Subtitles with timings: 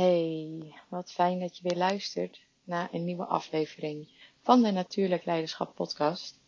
[0.00, 4.08] Hey, wat fijn dat je weer luistert naar een nieuwe aflevering
[4.42, 6.38] van de Natuurlijk Leiderschap Podcast.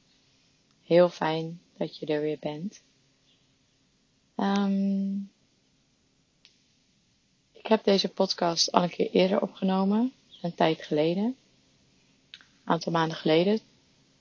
[0.85, 2.83] Heel fijn dat je er weer bent.
[4.37, 5.15] Ehm,
[7.53, 10.13] ik heb deze podcast al een keer eerder opgenomen,
[10.43, 13.61] een tijd geleden, een aantal maanden geleden,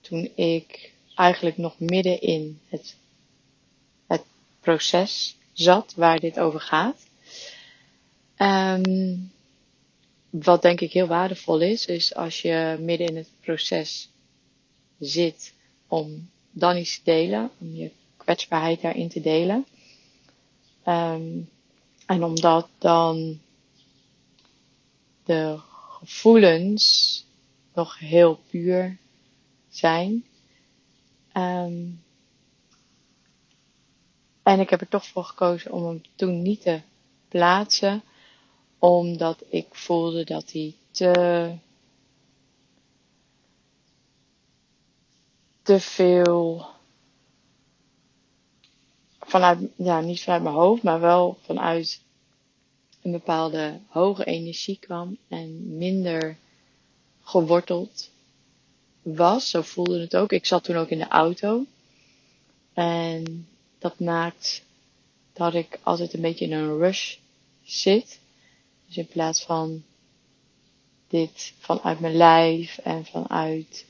[0.02, 2.96] toen ik eigenlijk nog midden in het,
[4.08, 4.24] het
[4.60, 7.10] proces zat waar dit over gaat.
[8.42, 9.32] Um,
[10.30, 14.10] wat denk ik heel waardevol is, is als je midden in het proces
[15.00, 15.54] zit
[15.88, 19.66] om dan iets te delen, om je kwetsbaarheid daarin te delen.
[20.86, 21.50] Um,
[22.06, 23.40] en omdat dan
[25.24, 25.60] de
[26.00, 27.26] gevoelens
[27.74, 28.98] nog heel puur
[29.70, 30.26] zijn.
[31.34, 32.04] Um,
[34.44, 36.82] en ik heb er toch voor gekozen om hem toen niet te
[37.28, 38.04] plaatsen
[38.84, 41.54] omdat ik voelde dat hij te,
[45.62, 46.66] te veel
[49.20, 52.02] vanuit, ja, niet vanuit mijn hoofd, maar wel vanuit
[53.02, 56.38] een bepaalde hoge energie kwam en minder
[57.24, 58.10] geworteld
[59.02, 59.50] was.
[59.50, 60.32] Zo voelde het ook.
[60.32, 61.66] Ik zat toen ook in de auto.
[62.74, 63.48] En
[63.80, 64.64] dat maakt
[65.34, 67.18] dat ik altijd een beetje in een rush
[67.64, 68.21] zit.
[68.92, 69.84] Dus in plaats van
[71.08, 73.86] dit vanuit mijn lijf en vanuit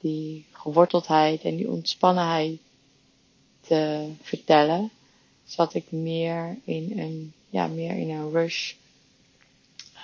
[0.00, 2.58] die geworteldheid en die ontspannenheid
[3.60, 4.90] te vertellen,
[5.44, 8.74] zat ik meer in een, ja, meer in een rush.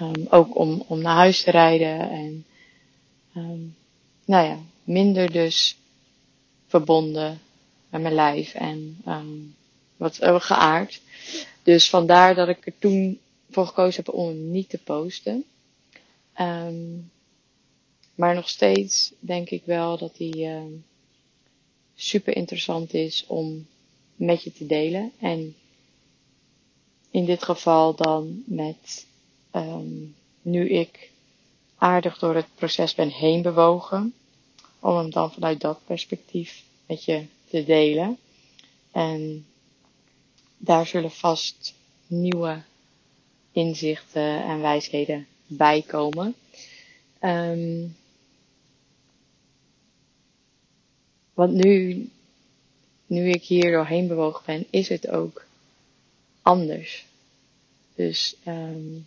[0.00, 2.46] Um, ook om, om naar huis te rijden en,
[3.36, 3.76] um,
[4.24, 5.76] nou ja, minder dus
[6.66, 7.40] verbonden
[7.88, 9.54] met mijn lijf en um,
[9.96, 11.00] wat uh, geaard.
[11.62, 13.18] Dus vandaar dat ik er toen
[13.54, 15.44] voor gekozen heb om hem niet te posten.
[16.40, 17.10] Um,
[18.14, 20.62] maar nog steeds denk ik wel dat hij uh,
[21.94, 23.66] super interessant is om
[24.16, 25.12] met je te delen.
[25.18, 25.56] En
[27.10, 29.06] in dit geval dan met
[29.52, 31.10] um, nu ik
[31.76, 34.14] aardig door het proces ben heen bewogen.
[34.80, 38.18] Om hem dan vanuit dat perspectief met je te delen.
[38.92, 39.46] En
[40.56, 41.74] daar zullen vast
[42.06, 42.62] nieuwe
[43.54, 46.34] inzichten en wijsheden bijkomen.
[47.20, 47.96] Um,
[51.34, 52.08] want nu,
[53.06, 55.46] nu ik hier doorheen bewogen ben, is het ook
[56.42, 57.06] anders.
[57.94, 59.06] Dus um,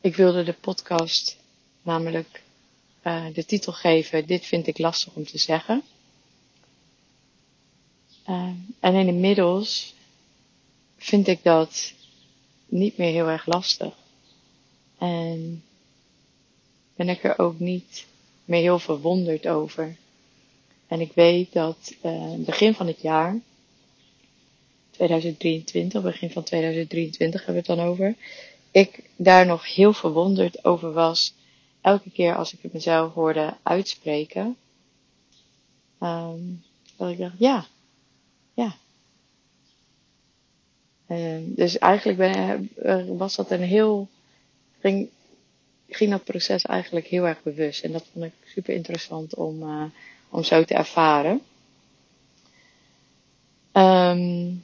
[0.00, 1.36] ik wilde de podcast
[1.82, 2.42] namelijk
[3.04, 5.82] uh, de titel geven: Dit vind ik lastig om te zeggen.
[8.28, 9.93] Uh, en inmiddels
[11.04, 11.92] vind ik dat
[12.66, 13.94] niet meer heel erg lastig.
[14.98, 15.64] En
[16.96, 18.06] ben ik er ook niet
[18.44, 19.96] meer heel verwonderd over.
[20.86, 23.40] En ik weet dat uh, begin van het jaar,
[24.90, 28.16] 2023, begin van 2023 hebben we het dan over,
[28.70, 31.34] ik daar nog heel verwonderd over was.
[31.80, 34.56] Elke keer als ik het mezelf hoorde uitspreken,
[36.00, 36.62] um,
[36.96, 37.66] dat ik dacht, ja,
[38.54, 38.76] ja,
[41.08, 44.08] uh, dus eigenlijk ben, uh, was dat een heel,
[44.80, 45.08] ging,
[45.88, 47.84] ging dat proces eigenlijk heel erg bewust.
[47.84, 49.84] En dat vond ik super interessant om, uh,
[50.28, 51.40] om zo te ervaren.
[53.72, 54.62] Um,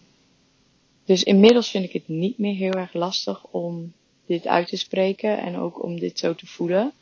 [1.05, 3.93] dus inmiddels vind ik het niet meer heel erg lastig om
[4.27, 6.93] dit uit te spreken en ook om dit zo te voelen.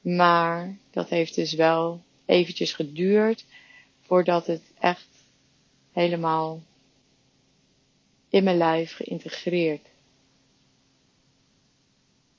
[0.00, 3.44] Maar dat heeft dus wel eventjes geduurd
[4.00, 5.06] voordat het echt
[5.92, 6.62] helemaal
[8.34, 9.88] in mijn lijf geïntegreerd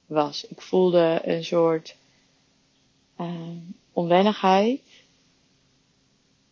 [0.06, 0.46] was.
[0.48, 1.96] Ik voelde een soort
[3.20, 3.50] uh,
[3.94, 4.82] onwennigheid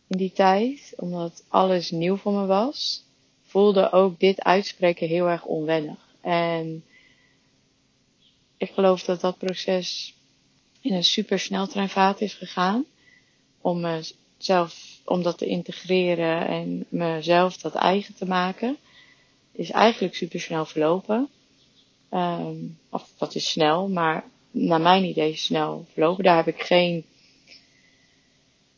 [0.06, 3.04] in die tijd, omdat alles nieuw voor me was.
[3.42, 5.98] Voelde ook dit uitspreken heel erg onwennig.
[6.20, 6.84] En
[8.56, 10.14] ik geloof dat dat proces
[10.80, 12.84] in een super sneltreinvaart is gegaan.
[13.60, 18.78] Om mezelf, om dat te integreren en mezelf dat eigen te maken
[19.54, 21.28] is eigenlijk super snel verlopen.
[22.10, 26.24] Um, of dat is snel, maar naar mijn idee snel verlopen.
[26.24, 27.04] Daar heb ik geen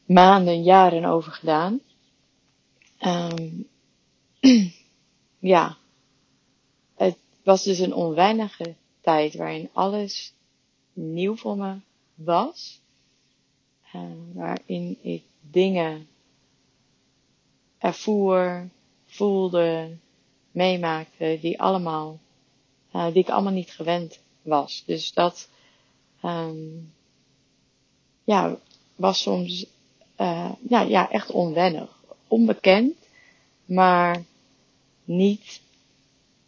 [0.07, 1.81] maanden, jaren over gedaan.
[3.01, 3.69] Um,
[5.39, 5.77] ja,
[6.97, 10.33] het was dus een onweinige tijd waarin alles
[10.93, 11.77] nieuw voor me
[12.15, 12.81] was.
[13.95, 14.03] Uh,
[14.33, 16.09] waarin ik dingen
[17.79, 18.69] ervoer,
[19.05, 19.97] voelde,
[20.57, 22.19] meemaakte, die allemaal,
[22.93, 24.83] uh, die ik allemaal niet gewend was.
[24.87, 25.49] Dus dat,
[26.23, 26.93] um,
[28.25, 28.59] ja,
[28.95, 29.67] was soms,
[30.19, 32.03] uh, ja, ja, echt onwennig.
[32.29, 32.95] Onbekend,
[33.65, 34.25] maar
[35.05, 35.61] niet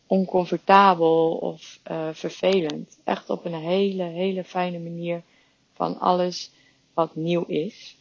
[0.07, 2.99] oncomfortabel of uh, vervelend.
[3.05, 5.23] Echt op een hele, hele fijne manier
[5.73, 6.51] van alles
[6.95, 7.97] wat nieuw is.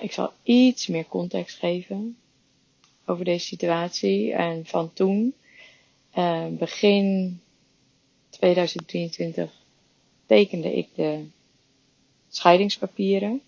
[0.00, 2.16] Ik zal iets meer context geven
[3.08, 4.32] over deze situatie.
[4.32, 5.34] En van toen,
[6.16, 7.40] uh, begin
[8.30, 9.50] 2023,
[10.26, 11.24] tekende ik de
[12.28, 13.40] scheidingspapieren.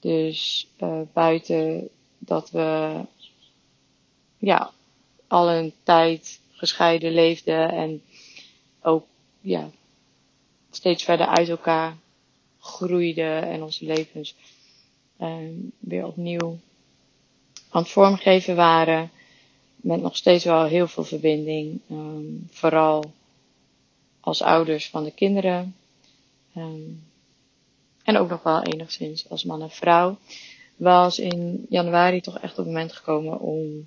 [0.00, 3.00] Dus uh, buiten dat we
[4.38, 4.70] ja,
[5.26, 8.02] al een tijd gescheiden leefden en
[8.82, 9.06] ook
[9.40, 9.70] ja,
[10.70, 11.96] steeds verder uit elkaar
[12.60, 14.34] groeiden en onze levens
[15.20, 16.58] um, weer opnieuw
[17.74, 19.10] aan het vormgeven waren.
[19.76, 21.80] Met nog steeds wel heel veel verbinding.
[21.90, 23.04] Um, vooral
[24.20, 25.76] als ouders van de kinderen.
[26.56, 27.02] Um,
[28.04, 30.16] en ook nog wel enigszins als man en vrouw.
[30.76, 33.86] Was in januari toch echt op het moment gekomen om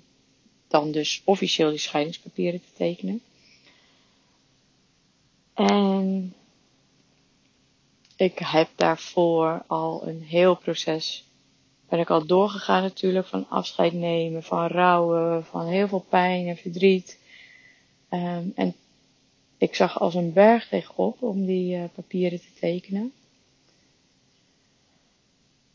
[0.68, 3.22] dan dus officieel die scheidingspapieren te tekenen.
[5.54, 6.34] En
[8.16, 11.24] ik heb daarvoor al een heel proces,
[11.88, 16.56] ben ik al doorgegaan natuurlijk, van afscheid nemen, van rouwen, van heel veel pijn en
[16.56, 17.18] verdriet.
[18.10, 18.74] Um, en
[19.58, 23.12] ik zag als een berg tegenop om die uh, papieren te tekenen.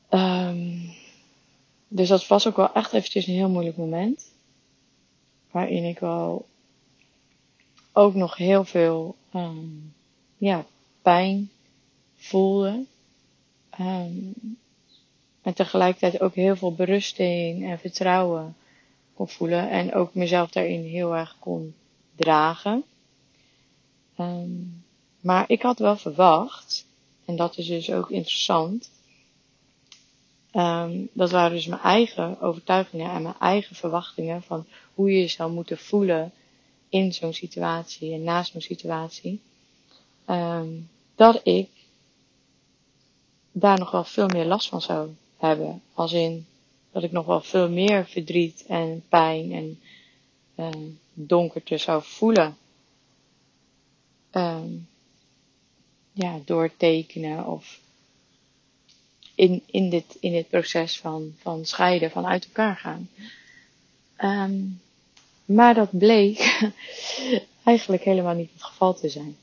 [0.09, 0.93] Um,
[1.87, 4.31] dus dat was ook wel echt eventjes een heel moeilijk moment.
[5.51, 6.45] Waarin ik wel
[7.91, 9.93] ook nog heel veel um,
[10.37, 10.65] ja,
[11.01, 11.51] pijn
[12.15, 12.85] voelde.
[15.43, 18.55] En tegelijkertijd ook heel veel berusting en vertrouwen
[19.13, 19.69] kon voelen.
[19.69, 21.75] En ook mezelf daarin heel erg kon
[22.15, 22.83] dragen.
[24.19, 24.83] Um,
[25.19, 26.85] maar ik had wel verwacht,
[27.25, 28.91] en dat is dus ook interessant.
[30.53, 35.51] Um, dat waren dus mijn eigen overtuigingen en mijn eigen verwachtingen van hoe je zou
[35.51, 36.31] moeten voelen
[36.89, 39.41] in zo'n situatie en na zo'n situatie.
[40.29, 41.69] Um, dat ik
[43.51, 45.09] daar nog wel veel meer last van zou
[45.47, 45.81] hebben.
[45.93, 46.45] Als in
[46.91, 49.79] dat ik nog wel veel meer verdriet en pijn en
[50.55, 52.57] uh, donkerte zou voelen.
[54.31, 54.87] Um,
[56.11, 57.79] ja, door tekenen of
[59.35, 63.09] in, in, dit, in dit proces van, van scheiden, van uit elkaar gaan.
[64.17, 64.81] Um,
[65.45, 66.61] maar dat bleek
[67.63, 69.37] eigenlijk helemaal niet het geval te zijn.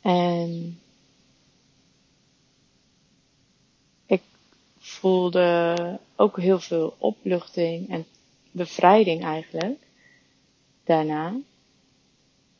[0.00, 0.80] En
[4.96, 8.06] voelde ook heel veel opluchting en
[8.50, 9.78] bevrijding eigenlijk
[10.84, 11.40] daarna.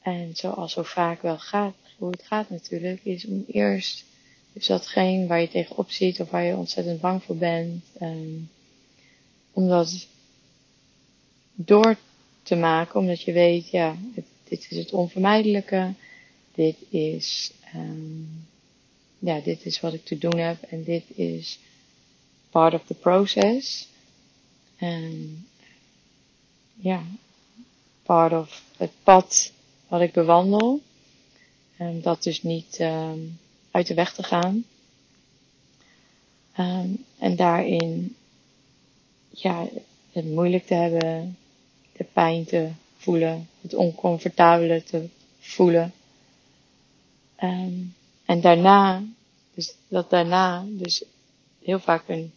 [0.02, 4.04] En zoals zo vaak wel gaat, hoe het gaat natuurlijk, is om eerst
[4.52, 8.50] dus datgene waar je tegenop ziet of waar je ontzettend bang voor bent, um,
[9.52, 10.06] om dat
[11.54, 11.96] door
[12.42, 13.96] te maken, omdat je weet, ja,
[14.44, 15.94] dit is het onvermijdelijke,
[16.54, 18.46] dit is, um,
[19.18, 21.58] ja, dit is wat ik te doen heb en dit is
[22.56, 23.86] part of the process.
[24.76, 25.46] En
[26.74, 27.02] ja,
[28.02, 29.52] part of het pad
[29.88, 30.80] wat ik bewandel.
[31.76, 33.38] En dat dus niet um,
[33.70, 34.64] uit de weg te gaan.
[36.58, 38.16] Um, en daarin
[39.30, 39.68] ja,
[40.12, 41.36] het moeilijk te hebben,
[41.96, 45.08] de pijn te voelen, het oncomfortabele te
[45.38, 45.92] voelen.
[47.42, 47.94] Um,
[48.24, 49.02] en daarna,
[49.54, 51.04] dus dat daarna dus
[51.62, 52.32] heel vaak een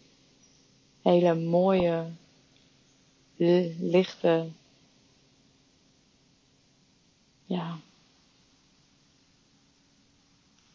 [1.10, 2.06] hele mooie,
[3.80, 4.48] lichte,
[7.46, 7.80] ja.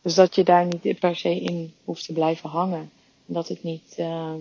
[0.03, 2.91] Dus dat je daar niet per se in hoeft te blijven hangen.
[3.27, 4.35] En dat het niet, uh,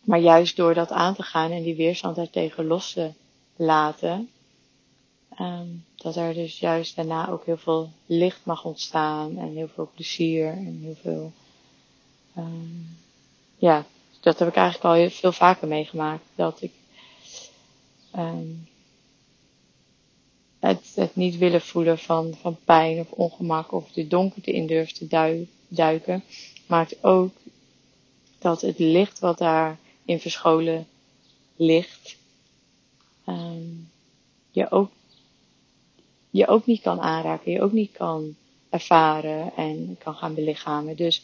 [0.00, 3.10] maar juist door dat aan te gaan en die weerstand daartegen los te
[3.56, 4.30] laten,
[5.40, 9.90] um, dat er dus juist daarna ook heel veel licht mag ontstaan en heel veel
[9.94, 11.32] plezier en heel veel,
[12.36, 12.96] um,
[13.56, 13.86] ja,
[14.26, 16.24] dat heb ik eigenlijk al heel veel vaker meegemaakt.
[16.34, 16.72] Dat ik
[18.16, 18.68] um,
[20.58, 25.06] het, niet willen voelen van, van pijn of ongemak of de donkerte in durf te
[25.68, 26.24] duiken,
[26.66, 27.32] maakt ook
[28.38, 30.86] dat het licht wat daarin verscholen
[31.56, 32.16] ligt,
[33.26, 33.90] um,
[34.50, 34.90] je, ook,
[36.30, 38.36] je ook niet kan aanraken, je ook niet kan
[38.70, 40.96] ervaren en kan gaan belichamen.
[40.96, 41.22] Dus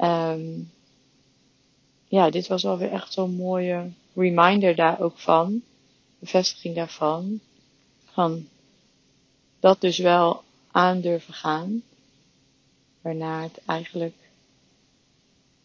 [0.00, 0.70] um,
[2.08, 5.62] ja, dit was alweer echt zo'n mooie reminder daar ook van,
[6.18, 7.40] bevestiging daarvan,
[8.04, 8.48] van
[9.60, 11.82] dat dus wel aan durven gaan,
[13.00, 14.14] waarna het eigenlijk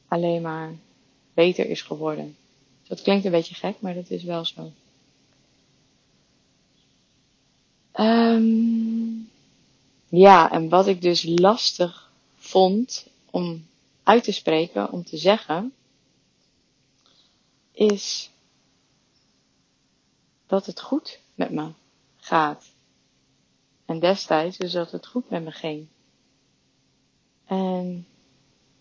[0.08, 0.74] alleen maar
[1.34, 2.36] beter is geworden.
[2.88, 4.72] Dat klinkt een beetje gek, maar dat is wel zo.
[8.00, 9.30] Um,
[10.10, 13.66] ja, en wat ik dus lastig vond om
[14.04, 15.74] uit te spreken, om te zeggen,
[17.72, 18.30] is
[20.48, 21.72] dat het goed met me
[22.18, 22.72] gaat.
[23.86, 25.88] En destijds dus dat het goed met me ging.
[27.46, 28.08] En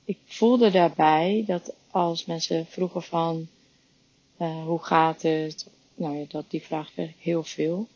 [0.04, 3.49] ik voelde daarbij dat als mensen vroegen van
[4.38, 7.88] uh, hoe gaat het, nou ja, dat die vraag kreeg ik heel veel.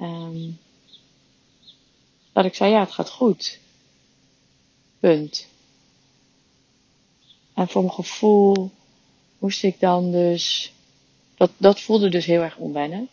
[0.00, 0.58] Um,
[2.32, 3.58] dat ik zei ja, het gaat goed.
[5.00, 5.46] Punt.
[7.54, 8.70] En voor mijn gevoel
[9.42, 10.72] moest ik dan dus,
[11.34, 13.08] dat, dat voelde dus heel erg onwennig.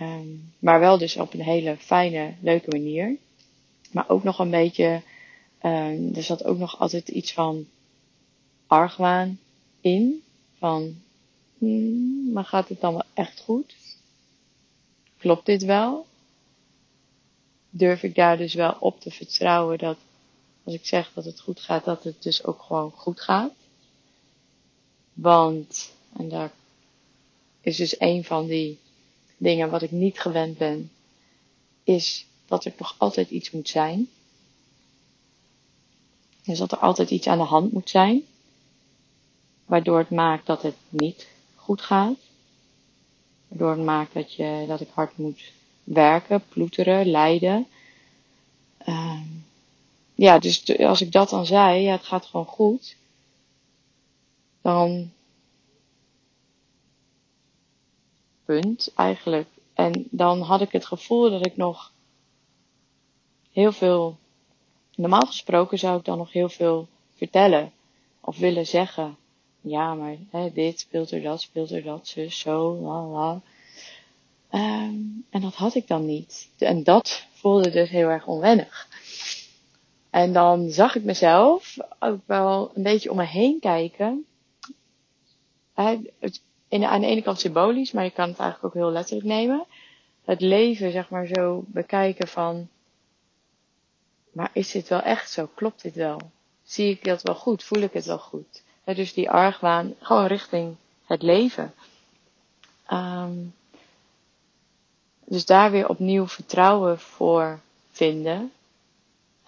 [0.00, 3.16] Um, maar wel dus op een hele fijne, leuke manier.
[3.90, 5.02] Maar ook nog een beetje,
[5.62, 7.66] um, er zat ook nog altijd iets van
[8.66, 9.38] argwaan
[9.80, 10.22] in.
[10.58, 10.94] Van,
[11.58, 13.74] hmm, maar gaat het dan wel echt goed?
[15.18, 16.06] Klopt dit wel?
[17.70, 19.96] Durf ik daar dus wel op te vertrouwen dat
[20.64, 23.52] als ik zeg dat het goed gaat, dat het dus ook gewoon goed gaat?
[25.20, 26.52] Want, en daar
[27.60, 28.78] is dus een van die
[29.36, 30.90] dingen wat ik niet gewend ben,
[31.84, 34.08] is dat er nog altijd iets moet zijn.
[36.44, 38.22] Dus dat er altijd iets aan de hand moet zijn,
[39.64, 42.18] waardoor het maakt dat het niet goed gaat.
[43.48, 45.52] Waardoor het maakt dat, je, dat ik hard moet
[45.84, 47.66] werken, ploeteren, lijden.
[48.86, 49.20] Uh,
[50.14, 52.96] ja, dus als ik dat dan zei, ja, het gaat gewoon goed.
[54.62, 55.12] Dan
[58.44, 59.48] punt eigenlijk.
[59.74, 61.92] En dan had ik het gevoel dat ik nog
[63.52, 64.16] heel veel,
[64.94, 67.72] normaal gesproken zou ik dan nog heel veel vertellen
[68.20, 69.16] of willen zeggen.
[69.60, 73.40] Ja, maar hè, dit speelt er, dat speelt er, dat, zus, zo, la, la.
[74.52, 76.48] Um, en dat had ik dan niet.
[76.58, 78.88] En dat voelde dus heel erg onwennig.
[80.10, 84.24] En dan zag ik mezelf ook wel een beetje om me heen kijken.
[86.18, 89.26] Het in, aan de ene kant symbolisch, maar je kan het eigenlijk ook heel letterlijk
[89.26, 89.64] nemen.
[90.24, 92.68] Het leven, zeg maar, zo bekijken van,
[94.32, 95.50] maar is dit wel echt zo?
[95.54, 96.20] Klopt dit wel?
[96.62, 97.64] Zie ik dat wel goed?
[97.64, 98.62] Voel ik het wel goed?
[98.84, 101.74] Dus die argwaan, gewoon richting het leven.
[102.92, 103.54] Um,
[105.24, 107.60] dus daar weer opnieuw vertrouwen voor
[107.90, 108.52] vinden.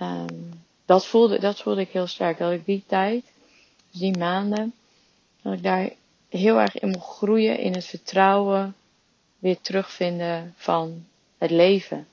[0.00, 2.38] Um, dat, voelde, dat voelde ik heel sterk.
[2.38, 3.24] Dat ik die tijd,
[3.90, 4.74] die maanden,
[5.42, 5.90] dat ik daar
[6.38, 8.74] heel erg in mocht groeien in het vertrouwen
[9.38, 11.06] weer terugvinden van
[11.38, 12.06] het leven.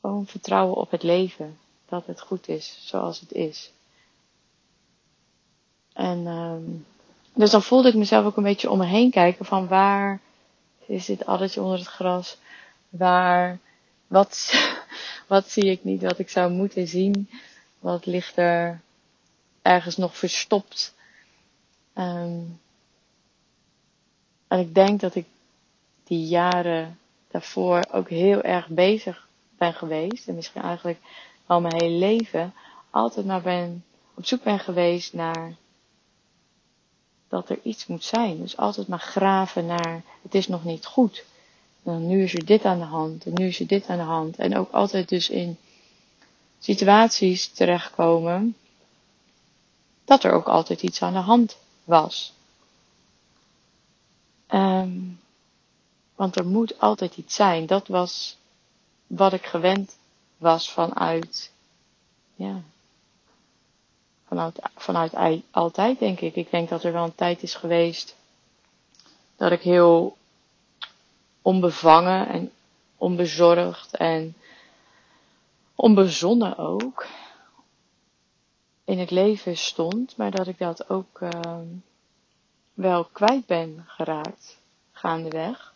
[0.00, 1.58] Gewoon vertrouwen op het leven.
[1.88, 3.72] Dat het goed is zoals het is.
[5.92, 6.86] En um,
[7.34, 10.20] dus dan voelde ik mezelf ook een beetje om me heen kijken van waar
[10.86, 12.36] is dit addertje onder het gras?
[12.88, 13.58] Waar,
[14.06, 14.52] wat,
[15.28, 17.30] wat zie ik niet wat ik zou moeten zien?
[17.78, 18.80] Wat ligt er
[19.62, 20.94] ergens nog verstopt?
[21.94, 22.60] Um,
[24.52, 25.26] en ik denk dat ik
[26.04, 26.98] die jaren
[27.30, 29.28] daarvoor ook heel erg bezig
[29.58, 30.28] ben geweest.
[30.28, 30.98] En misschien eigenlijk
[31.46, 32.54] al mijn hele leven
[32.90, 35.54] altijd maar ben, op zoek ben geweest naar
[37.28, 38.40] dat er iets moet zijn.
[38.40, 41.24] Dus altijd maar graven naar het is nog niet goed.
[41.82, 44.36] Nu is er dit aan de hand en nu is er dit aan de hand.
[44.36, 45.58] En ook altijd dus in
[46.58, 48.56] situaties terechtkomen
[50.04, 52.32] dat er ook altijd iets aan de hand was.
[54.52, 55.20] Um,
[56.14, 57.66] want er moet altijd iets zijn.
[57.66, 58.38] Dat was
[59.06, 59.96] wat ik gewend
[60.36, 61.52] was vanuit,
[62.34, 62.62] ja,
[64.26, 66.34] vanuit, vanuit altijd denk ik.
[66.36, 68.16] Ik denk dat er wel een tijd is geweest
[69.36, 70.16] dat ik heel
[71.42, 72.52] onbevangen en
[72.96, 74.34] onbezorgd en
[75.74, 77.06] onbezonnen ook
[78.84, 81.30] in het leven stond, maar dat ik dat ook uh,
[82.74, 84.58] wel kwijt ben geraakt
[84.92, 85.74] gaandeweg.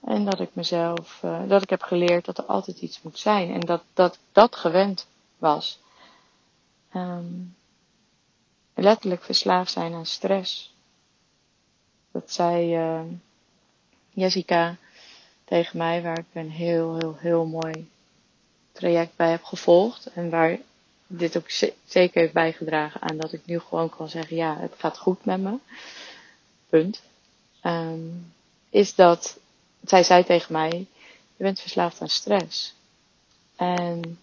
[0.00, 3.52] En dat ik mezelf, uh, dat ik heb geleerd dat er altijd iets moet zijn.
[3.52, 5.06] En dat dat, dat gewend
[5.38, 5.80] was.
[6.94, 7.56] Um,
[8.74, 10.74] letterlijk verslaafd zijn aan stress.
[12.12, 13.00] Dat zei uh,
[14.10, 14.76] Jessica
[15.44, 17.90] tegen mij, waar ik een heel, heel, heel mooi
[18.72, 20.06] traject bij heb gevolgd.
[20.06, 20.58] En waar
[21.06, 21.50] dit ook
[21.84, 25.40] zeker heeft bijgedragen aan dat ik nu gewoon kan zeggen, ja, het gaat goed met
[25.40, 25.58] me.
[26.68, 27.02] Punt.
[27.60, 28.00] ehm,
[28.70, 29.38] is dat
[29.84, 30.70] zij zei tegen mij:
[31.36, 32.74] Je bent verslaafd aan stress.
[33.56, 34.18] En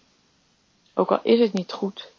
[0.94, 2.12] ook al is het niet goed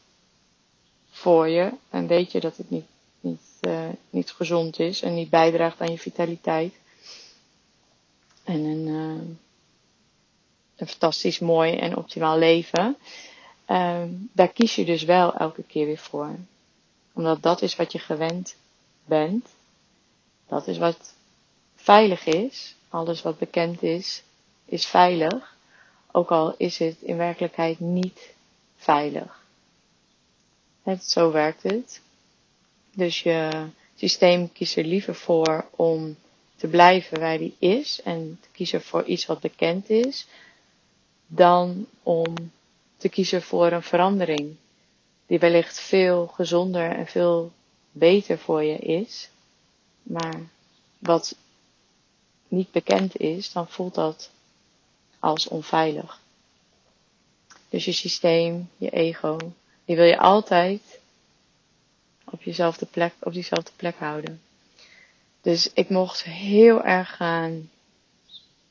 [1.10, 2.86] voor je en weet je dat het niet,
[3.20, 6.74] niet, uh, niet gezond is en niet bijdraagt aan je vitaliteit
[8.46, 9.22] en een, uh,
[10.75, 12.98] een fantastisch mooi en optimaal leven,
[13.70, 16.36] uh, daar kies je dus wel elke keer weer voor.
[17.13, 18.55] Omdat dat is wat je gewend
[19.05, 19.48] bent.
[20.48, 21.14] Dat is wat
[21.75, 22.75] veilig is.
[22.90, 24.24] Alles wat bekend is,
[24.66, 25.56] is veilig.
[26.12, 28.34] Ook al is het in werkelijkheid niet
[28.75, 29.44] veilig.
[30.84, 32.02] Het, zo werkt het.
[32.94, 36.16] Dus je systeem kiest er liever voor om
[36.56, 40.28] te blijven waar die is en te kiezen voor iets wat bekend is,
[41.28, 42.34] dan om
[42.98, 44.56] te kiezen voor een verandering
[45.28, 47.52] die wellicht veel gezonder en veel
[47.92, 49.30] beter voor je is,
[50.05, 50.41] maar
[50.97, 51.35] wat
[52.47, 54.31] niet bekend is, dan voelt dat
[55.19, 56.19] als onveilig.
[57.69, 59.38] Dus je systeem, je ego,
[59.85, 61.00] die wil je altijd
[62.24, 64.41] op, jezelfde plek, op diezelfde plek houden.
[65.41, 67.69] Dus ik mocht heel erg gaan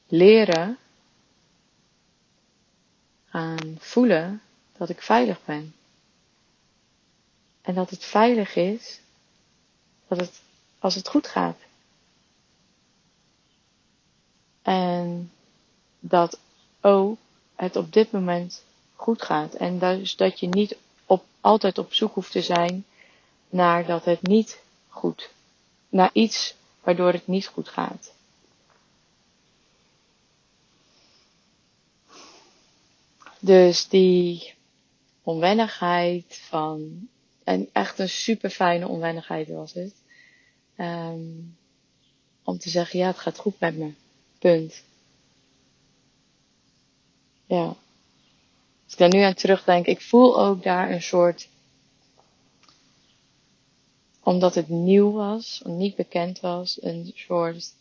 [0.09, 0.79] leren,
[3.29, 4.43] gaan voelen
[4.77, 5.75] dat ik veilig ben.
[7.63, 9.01] En dat het veilig is,
[10.09, 10.41] dat het,
[10.85, 11.57] als het goed gaat.
[14.63, 15.33] En
[16.01, 16.39] dat
[16.81, 17.19] ook
[17.55, 18.65] het op dit moment
[18.95, 19.55] goed gaat.
[19.55, 20.77] En dus dat je niet
[21.07, 22.85] op, altijd op zoek hoeft te zijn
[23.49, 25.31] naar dat het niet goed,
[25.89, 28.13] naar iets waardoor het niet goed gaat.
[33.39, 34.55] Dus die
[35.23, 37.09] onwennigheid van,
[37.45, 40.03] en echt een super fijne onwennigheid was het.
[40.79, 41.57] Um,
[42.45, 43.93] om te zeggen, ja, het gaat goed met me.
[44.39, 44.83] Punt.
[47.47, 47.77] Ja.
[48.85, 51.49] Als ik daar nu aan terugdenk, ik voel ook daar een soort,
[54.23, 57.75] omdat het nieuw was, niet bekend was, een soort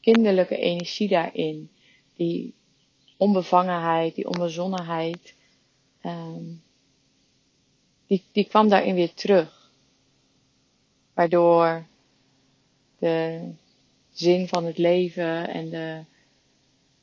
[0.00, 1.70] kinderlijke energie daarin.
[2.16, 2.54] Die
[3.16, 5.34] onbevangenheid, die onbezonnenheid,
[6.02, 6.62] um,
[8.06, 9.70] die, die kwam daarin weer terug.
[11.14, 11.86] Waardoor
[13.00, 13.40] de
[14.12, 16.00] zin van het leven en de,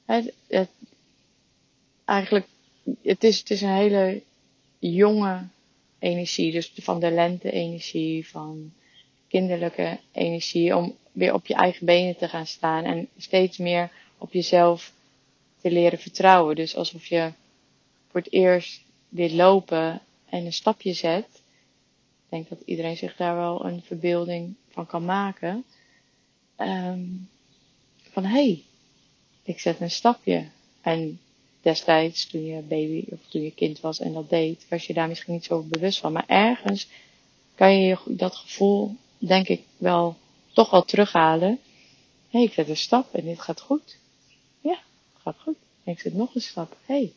[0.05, 0.69] het, het,
[2.05, 2.47] eigenlijk,
[3.01, 4.21] het is, het is een hele
[4.79, 5.47] jonge
[5.99, 8.73] energie, dus van de lente-energie, van
[9.27, 14.33] kinderlijke energie, om weer op je eigen benen te gaan staan en steeds meer op
[14.33, 14.93] jezelf
[15.61, 16.55] te leren vertrouwen.
[16.55, 17.31] Dus alsof je
[18.07, 21.25] voor het eerst dit lopen en een stapje zet.
[21.25, 25.65] Ik denk dat iedereen zich daar wel een verbeelding van kan maken.
[26.57, 27.29] Um,
[28.11, 28.63] van hé, hey,
[29.43, 30.45] ik zet een stapje.
[30.81, 31.19] En
[31.61, 35.07] destijds, toen je baby of toen je kind was en dat deed, was je daar
[35.07, 36.11] misschien niet zo bewust van.
[36.11, 36.87] Maar ergens
[37.55, 40.17] kan je dat gevoel, denk ik, wel
[40.53, 41.59] toch wel terughalen.
[42.29, 43.97] Hé, hey, ik zet een stap en dit gaat goed.
[44.61, 44.79] Ja,
[45.13, 45.57] het gaat goed.
[45.83, 46.77] En ik zet nog een stap.
[46.85, 47.13] Hé, hey,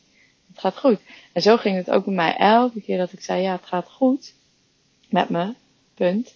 [0.48, 1.00] het gaat goed.
[1.32, 2.36] En zo ging het ook bij mij.
[2.36, 4.34] Elke keer dat ik zei, ja, het gaat goed
[5.08, 5.54] met me,
[5.94, 6.34] punt.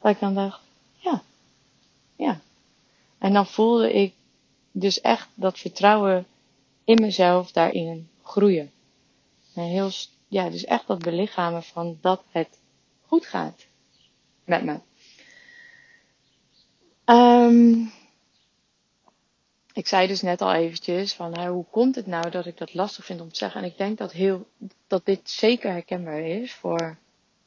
[0.00, 0.60] Dat ik dan dacht,
[0.98, 1.22] ja,
[2.22, 2.40] ja.
[3.18, 4.14] En dan voelde ik
[4.72, 6.26] dus echt dat vertrouwen
[6.84, 8.70] in mezelf daarin groeien.
[9.54, 9.90] En heel,
[10.28, 12.58] ja, dus echt dat belichamen van dat het
[13.06, 13.66] goed gaat
[14.44, 14.80] met me.
[17.04, 17.92] Um,
[19.72, 23.04] ik zei dus net al eventjes van hoe komt het nou dat ik dat lastig
[23.04, 23.62] vind om te zeggen.
[23.62, 24.46] En ik denk dat, heel,
[24.86, 26.96] dat dit zeker herkenbaar is voor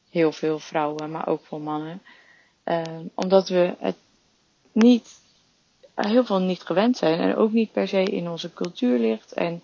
[0.10, 2.02] heel veel vrouwen, maar ook voor mannen.
[2.64, 3.96] Um, omdat we het
[4.76, 5.20] niet,
[5.96, 9.64] heel veel niet gewend zijn en ook niet per se in onze cultuur ligt en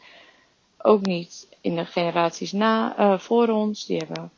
[0.78, 3.86] ook niet in de generaties na, uh, voor ons.
[3.86, 4.32] Die hebben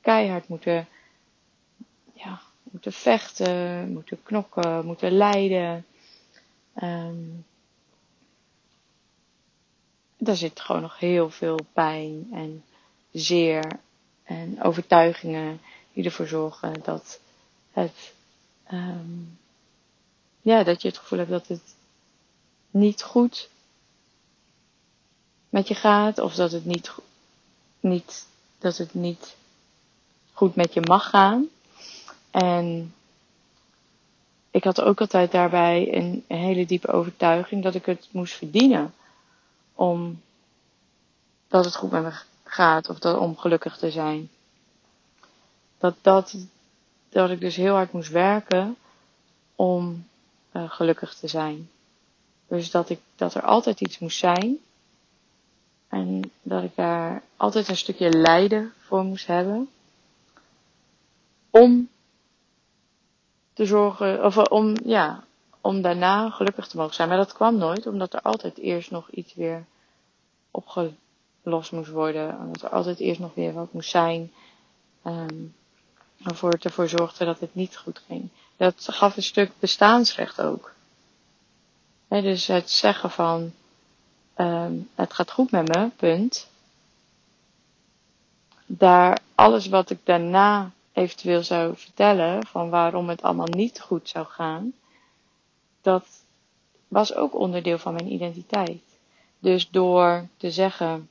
[0.00, 0.88] keihard moeten,
[2.12, 5.86] ja, moeten vechten, moeten knokken, moeten lijden.
[6.82, 7.44] Um,
[10.18, 12.64] daar zit gewoon nog heel veel pijn en
[13.12, 13.78] zeer
[14.24, 15.60] en overtuigingen
[15.92, 17.20] die ervoor zorgen dat
[17.72, 18.12] het,
[18.72, 19.38] um,
[20.44, 21.74] ja, dat je het gevoel hebt dat het
[22.70, 23.48] niet goed
[25.48, 26.92] met je gaat of dat het niet,
[27.80, 28.26] niet,
[28.58, 29.36] dat het niet
[30.32, 31.48] goed met je mag gaan.
[32.30, 32.94] En
[34.50, 38.94] ik had ook altijd daarbij een hele diepe overtuiging dat ik het moest verdienen
[39.74, 40.22] om
[41.48, 42.12] dat het goed met me
[42.44, 44.30] gaat of dat, om gelukkig te zijn.
[45.78, 46.36] Dat, dat,
[47.08, 48.76] dat ik dus heel hard moest werken
[49.54, 50.06] om
[50.54, 51.70] uh, gelukkig te zijn.
[52.48, 54.58] Dus dat, ik, dat er altijd iets moest zijn.
[55.88, 59.68] En dat ik daar altijd een stukje lijden voor moest hebben.
[61.50, 61.88] Om
[63.52, 65.24] te zorgen, of om, ja,
[65.60, 67.08] om daarna gelukkig te mogen zijn.
[67.08, 69.64] Maar dat kwam nooit, omdat er altijd eerst nog iets weer
[70.50, 72.38] opgelost moest worden.
[72.38, 74.32] Omdat er altijd eerst nog weer wat moest zijn.
[75.06, 75.54] Um,
[76.18, 78.28] waarvoor het ervoor zorgde dat het niet goed ging.
[78.56, 80.72] Dat gaf een stuk bestaansrecht ook.
[82.08, 83.52] dus het zeggen van,
[84.36, 86.48] um, het gaat goed met me, punt.
[88.66, 94.26] Daar alles wat ik daarna eventueel zou vertellen van waarom het allemaal niet goed zou
[94.26, 94.72] gaan,
[95.82, 96.06] dat
[96.88, 98.82] was ook onderdeel van mijn identiteit.
[99.38, 101.08] Dus door te zeggen,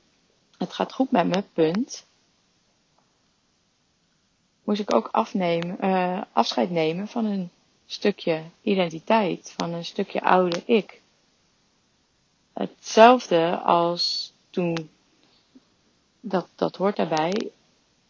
[0.58, 2.06] het gaat goed met me, punt,
[4.64, 7.50] moest ik ook afnemen, uh, afscheid nemen van een
[7.86, 11.00] stukje identiteit, van een stukje oude ik.
[12.52, 14.90] Hetzelfde als toen,
[16.20, 17.50] dat, dat hoort daarbij,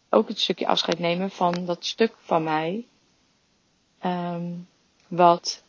[0.09, 2.85] ook het stukje afscheid nemen van dat stuk van mij,
[4.05, 4.67] um,
[5.07, 5.63] wat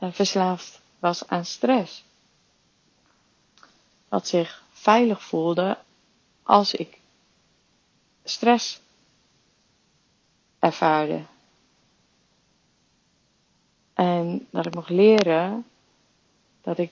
[0.00, 2.04] uh, verslaafd was aan stress.
[4.08, 5.78] Wat zich veilig voelde
[6.42, 6.98] als ik
[8.24, 8.80] stress
[10.64, 11.24] ervaarde.
[13.94, 15.66] En dat ik mocht leren
[16.62, 16.90] dat ik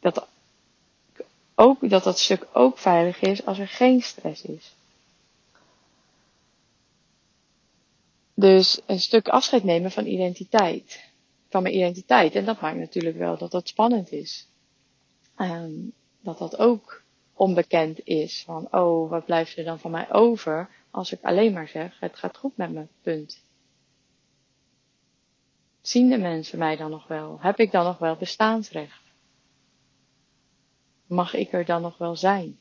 [0.00, 0.26] dat
[1.54, 4.74] ook dat dat stuk ook veilig is als er geen stress is.
[8.34, 11.04] Dus een stuk afscheid nemen van identiteit.
[11.48, 12.34] Van mijn identiteit.
[12.34, 14.46] En dat maakt natuurlijk wel dat dat spannend is.
[15.38, 17.02] Um, dat dat ook
[17.34, 18.42] onbekend is.
[18.46, 22.16] Van, oh, wat blijft er dan van mij over als ik alleen maar zeg, het
[22.16, 23.42] gaat goed met me, punt.
[25.80, 27.40] Zien de mensen mij dan nog wel?
[27.40, 29.02] Heb ik dan nog wel bestaansrecht?
[31.06, 32.58] Mag ik er dan nog wel zijn?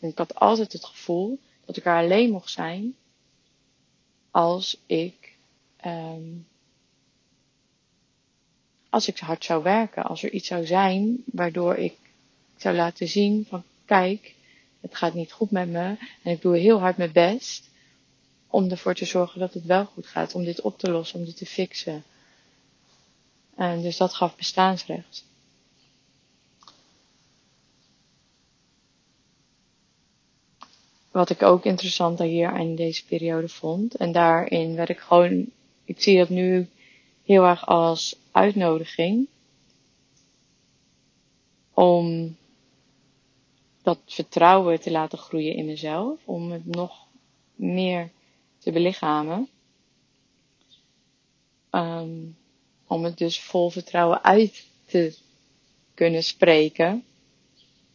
[0.00, 2.96] En ik had altijd het gevoel dat ik er alleen mocht zijn
[4.30, 5.36] als ik,
[5.86, 6.46] um,
[8.90, 11.96] als ik hard zou werken, als er iets zou zijn waardoor ik
[12.56, 14.36] zou laten zien van kijk,
[14.88, 17.70] het gaat niet goed met me en ik doe heel hard mijn best
[18.46, 21.24] om ervoor te zorgen dat het wel goed gaat, om dit op te lossen, om
[21.24, 22.04] dit te fixen.
[23.56, 25.24] En dus dat gaf bestaansrecht.
[31.10, 33.94] Wat ik ook interessant hier in deze periode vond.
[33.94, 35.50] En daarin werd ik gewoon,
[35.84, 36.68] ik zie dat nu
[37.24, 39.28] heel erg als uitnodiging
[41.74, 42.36] om
[43.88, 47.06] dat vertrouwen te laten groeien in mezelf, om het nog
[47.54, 48.10] meer
[48.58, 49.48] te belichamen.
[51.70, 52.36] Um,
[52.86, 55.18] om het dus vol vertrouwen uit te
[55.94, 57.04] kunnen spreken.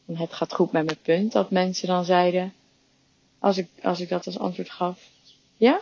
[0.05, 1.31] En het gaat goed met mijn punt.
[1.31, 2.53] Dat mensen dan zeiden,
[3.39, 5.09] als ik, als ik dat als antwoord gaf,
[5.57, 5.81] ja?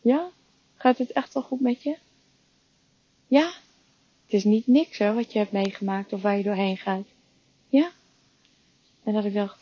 [0.00, 0.30] Ja?
[0.76, 1.96] Gaat het echt wel goed met je?
[3.26, 3.52] Ja?
[4.24, 7.06] Het is niet niks hoor, wat je hebt meegemaakt of waar je doorheen gaat.
[7.68, 7.90] Ja?
[9.02, 9.58] En dat ik dacht,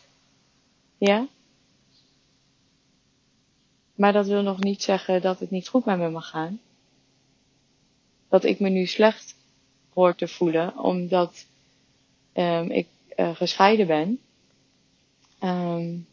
[0.99, 1.29] ja?
[3.95, 6.61] Maar dat wil nog niet zeggen dat het niet goed met me mag gaan.
[8.29, 9.37] Dat ik me nu slecht
[9.93, 11.47] hoor te voelen, omdat
[12.35, 14.21] um, ik uh, gescheiden ben.
[15.41, 16.07] Um,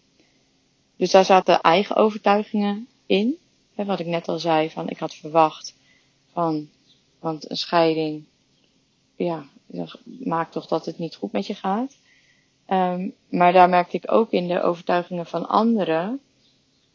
[0.95, 3.37] dus daar zaten eigen overtuigingen in.
[3.75, 5.75] Wat ik net al zei, van ik had verwacht
[6.31, 6.69] van,
[7.19, 8.25] want een scheiding
[9.25, 9.45] ja,
[10.03, 11.97] maakt toch dat het niet goed met je gaat.
[12.67, 16.21] Um, maar daar merkte ik ook in de overtuigingen van anderen,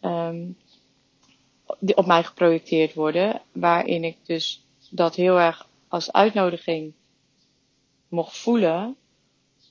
[0.01, 0.57] um,
[1.79, 6.93] die op mij geprojecteerd worden, waarin ik dus dat heel erg als uitnodiging
[8.09, 8.97] mocht voelen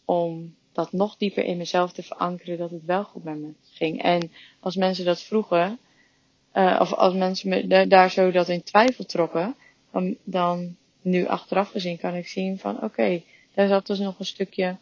[0.06, 4.02] om dat nog dieper in mezelf te verankeren dat het wel goed met me ging.
[4.02, 5.80] En als mensen dat vroegen,
[6.54, 9.56] uh, of als mensen me daar zo dat in twijfel trokken,
[10.24, 13.22] dan nu achteraf gezien kan ik zien van oké,
[13.54, 14.78] daar zat dus nog een stukje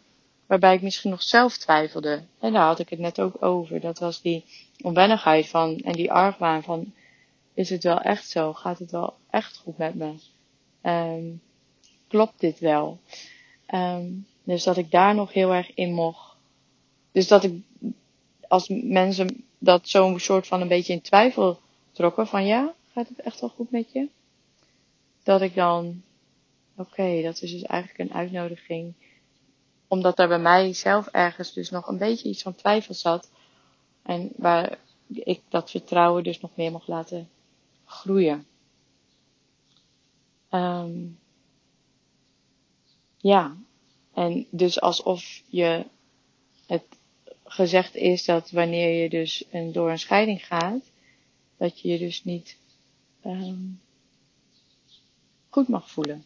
[0.51, 2.23] waarbij ik misschien nog zelf twijfelde.
[2.39, 3.79] En daar had ik het net ook over.
[3.79, 4.45] Dat was die
[4.81, 6.93] onwennigheid van en die argwaan van
[7.53, 8.53] is het wel echt zo?
[8.53, 10.13] Gaat het wel echt goed met me?
[10.83, 11.41] Um,
[12.07, 12.99] klopt dit wel?
[13.73, 16.35] Um, dus dat ik daar nog heel erg in mocht.
[17.11, 17.53] Dus dat ik
[18.47, 21.59] als mensen dat zo'n soort van een beetje in twijfel
[21.91, 24.07] trokken van ja, gaat het echt wel goed met je?
[25.23, 26.01] Dat ik dan
[26.75, 28.93] Oké, dat is dus eigenlijk een uitnodiging.
[29.87, 33.31] Omdat daar bij mij zelf ergens dus nog een beetje iets van twijfel zat.
[34.03, 37.29] En waar ik dat vertrouwen dus nog meer mocht laten
[37.85, 38.45] groeien.
[40.49, 41.07] Ehm,
[43.17, 43.57] ja,
[44.13, 45.85] en dus alsof je
[46.67, 46.83] het
[47.43, 50.91] gezegd is dat wanneer je dus een, door een scheiding gaat,
[51.57, 52.57] dat je je dus niet
[53.25, 53.81] um,
[55.49, 56.25] goed mag voelen.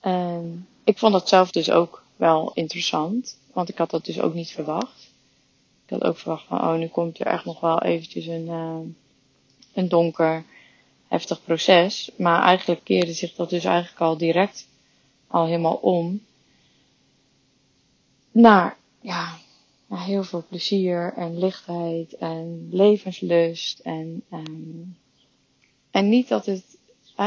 [0.00, 4.34] En ik vond dat zelf dus ook wel interessant, want ik had dat dus ook
[4.34, 5.12] niet verwacht.
[5.84, 8.78] Ik had ook verwacht van, oh, nu komt er echt nog wel eventjes een, uh,
[9.74, 10.44] een donker,
[11.08, 12.10] heftig proces.
[12.16, 14.68] Maar eigenlijk keerde zich dat dus eigenlijk al direct
[15.26, 16.22] al helemaal om.
[18.30, 19.38] Naar, ja,
[19.86, 24.96] naar heel veel plezier en lichtheid en levenslust en, um,
[25.90, 26.78] en niet dat het,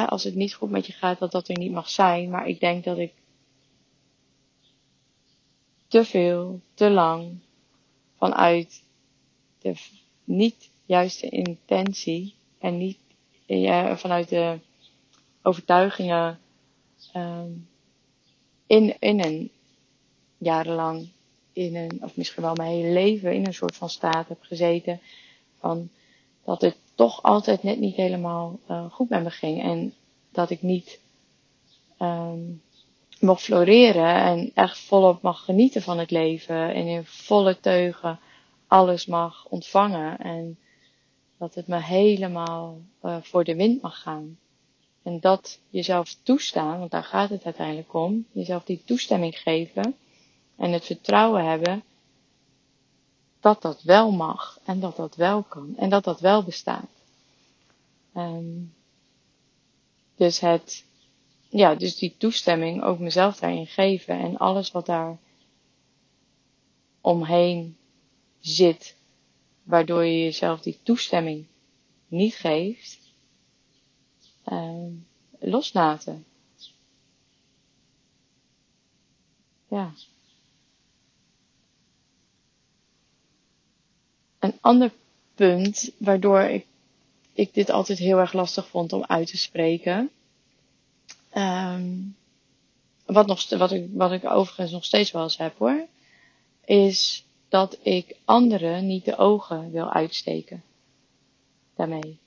[0.01, 2.29] als het niet goed met je gaat, dat dat er niet mag zijn.
[2.29, 3.13] Maar ik denk dat ik
[5.87, 7.39] te veel, te lang
[8.17, 8.83] vanuit
[9.59, 9.73] de
[10.23, 12.97] niet juiste intentie en niet
[13.45, 14.59] ja, vanuit de
[15.41, 16.39] overtuigingen
[17.15, 17.67] um,
[18.67, 19.51] in, in een
[20.37, 21.09] jarenlang
[21.53, 24.99] in een, of misschien wel mijn hele leven in een soort van staat heb gezeten
[25.59, 25.89] van
[26.43, 29.93] dat het toch altijd net niet helemaal uh, goed met me ging en
[30.31, 30.99] dat ik niet
[31.99, 32.61] um,
[33.19, 38.19] mocht floreren en echt volop mag genieten van het leven en in volle teugen
[38.67, 40.57] alles mag ontvangen en
[41.37, 44.37] dat het me helemaal uh, voor de wind mag gaan.
[45.03, 49.95] En dat jezelf toestaan, want daar gaat het uiteindelijk om, jezelf die toestemming geven
[50.57, 51.83] en het vertrouwen hebben
[53.43, 56.89] dat dat wel mag en dat dat wel kan en dat dat wel bestaat.
[58.15, 58.73] Um,
[60.15, 60.85] dus het
[61.49, 65.17] ja, dus die toestemming ook mezelf daarin geven en alles wat daar
[67.01, 67.77] omheen
[68.39, 68.95] zit,
[69.63, 71.45] waardoor je jezelf die toestemming
[72.07, 72.99] niet geeft,
[74.45, 74.87] uh,
[75.39, 76.25] loslaten.
[79.67, 79.93] Ja.
[84.43, 84.91] Een ander
[85.35, 86.41] punt waardoor
[87.33, 90.11] ik, dit altijd heel erg lastig vond om uit te spreken,
[91.37, 92.15] Um,
[93.05, 95.87] wat, nog, wat, ik, wat ik overigens nog steeds wel eens heb hoor,
[96.65, 100.63] is dat ik anderen niet de ogen wil uitsteken.
[101.75, 102.19] Daarmee.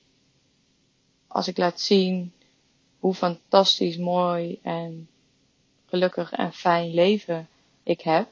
[1.27, 2.33] Als ik laat zien
[2.99, 5.09] hoe fantastisch mooi en
[5.85, 7.47] gelukkig en fijn leven
[7.83, 8.29] ik heb.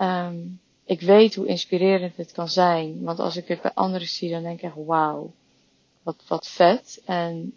[0.00, 3.02] Um, ik weet hoe inspirerend het kan zijn.
[3.02, 5.32] Want als ik het bij anderen zie, dan denk ik echt wauw.
[6.02, 7.02] Wat, wat vet.
[7.04, 7.56] En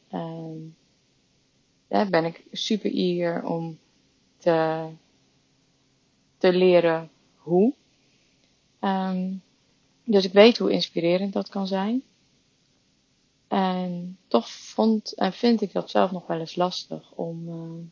[1.88, 3.80] ja, ben ik super eager om
[4.38, 4.88] te,
[6.38, 7.74] te leren hoe.
[8.82, 9.41] Um,
[10.04, 12.04] dus ik weet hoe inspirerend dat kan zijn.
[13.48, 17.86] En toch vond en vind ik dat zelf nog wel eens lastig om, uh,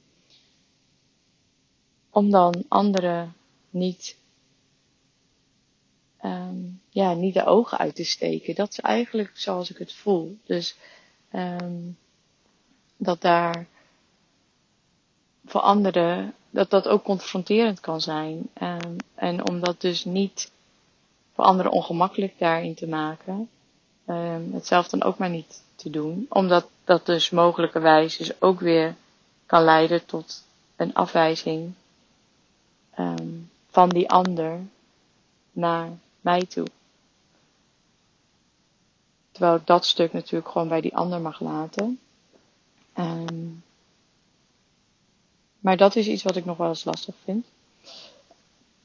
[2.10, 3.34] om dan anderen
[3.69, 4.17] niet,
[6.23, 8.55] um, ja, niet de ogen uit te steken.
[8.55, 10.38] Dat is eigenlijk zoals ik het voel.
[10.45, 10.75] Dus
[11.34, 11.97] um,
[12.97, 13.65] dat daar
[15.45, 18.49] voor anderen dat dat ook confronterend kan zijn.
[18.62, 20.51] Um, en om dat dus niet
[21.34, 23.49] voor anderen ongemakkelijk daarin te maken,
[24.51, 26.25] het zelf dan ook maar niet te doen.
[26.29, 28.95] Omdat dat dus mogelijkerwijs dus ook weer
[29.45, 30.43] kan leiden tot
[30.75, 31.73] een afwijzing
[33.69, 34.60] van die ander
[35.51, 35.89] naar
[36.21, 36.67] mij toe.
[39.32, 41.99] Terwijl dat stuk natuurlijk gewoon bij die ander mag laten.
[42.97, 43.63] Um,
[45.60, 47.45] maar dat is iets wat ik nog wel eens lastig vind.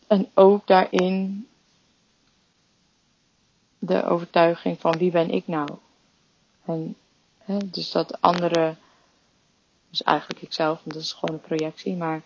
[0.07, 1.47] En ook daarin
[3.79, 5.68] de overtuiging van wie ben ik nou?
[6.64, 6.97] En
[7.38, 8.77] hè, dus dat andere,
[9.90, 12.23] dus eigenlijk ikzelf, want dat is gewoon een projectie, maar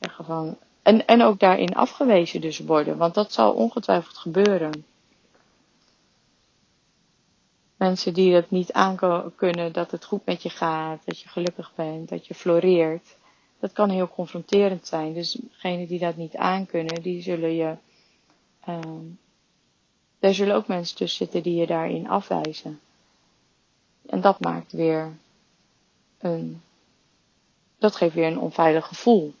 [0.00, 4.84] van, en, en ook daarin afgewezen dus worden, want dat zal ongetwijfeld gebeuren.
[7.76, 12.08] Mensen die het niet aankunnen, dat het goed met je gaat, dat je gelukkig bent,
[12.08, 13.16] dat je floreert
[13.58, 15.14] dat kan heel confronterend zijn.
[15.14, 17.76] Dus degenen die dat niet aankunnen, die zullen je,
[18.68, 18.78] uh,
[20.18, 22.80] daar zullen ook mensen tussen zitten die je daarin afwijzen.
[24.06, 25.16] En dat maakt weer
[26.18, 26.62] een,
[27.78, 29.34] dat geeft weer een onveilig gevoel.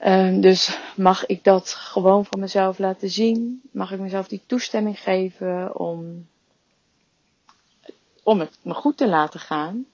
[0.00, 3.62] Uh, dus mag ik dat gewoon van mezelf laten zien?
[3.70, 6.28] Mag ik mezelf die toestemming geven om,
[8.22, 9.86] om het me goed te laten gaan?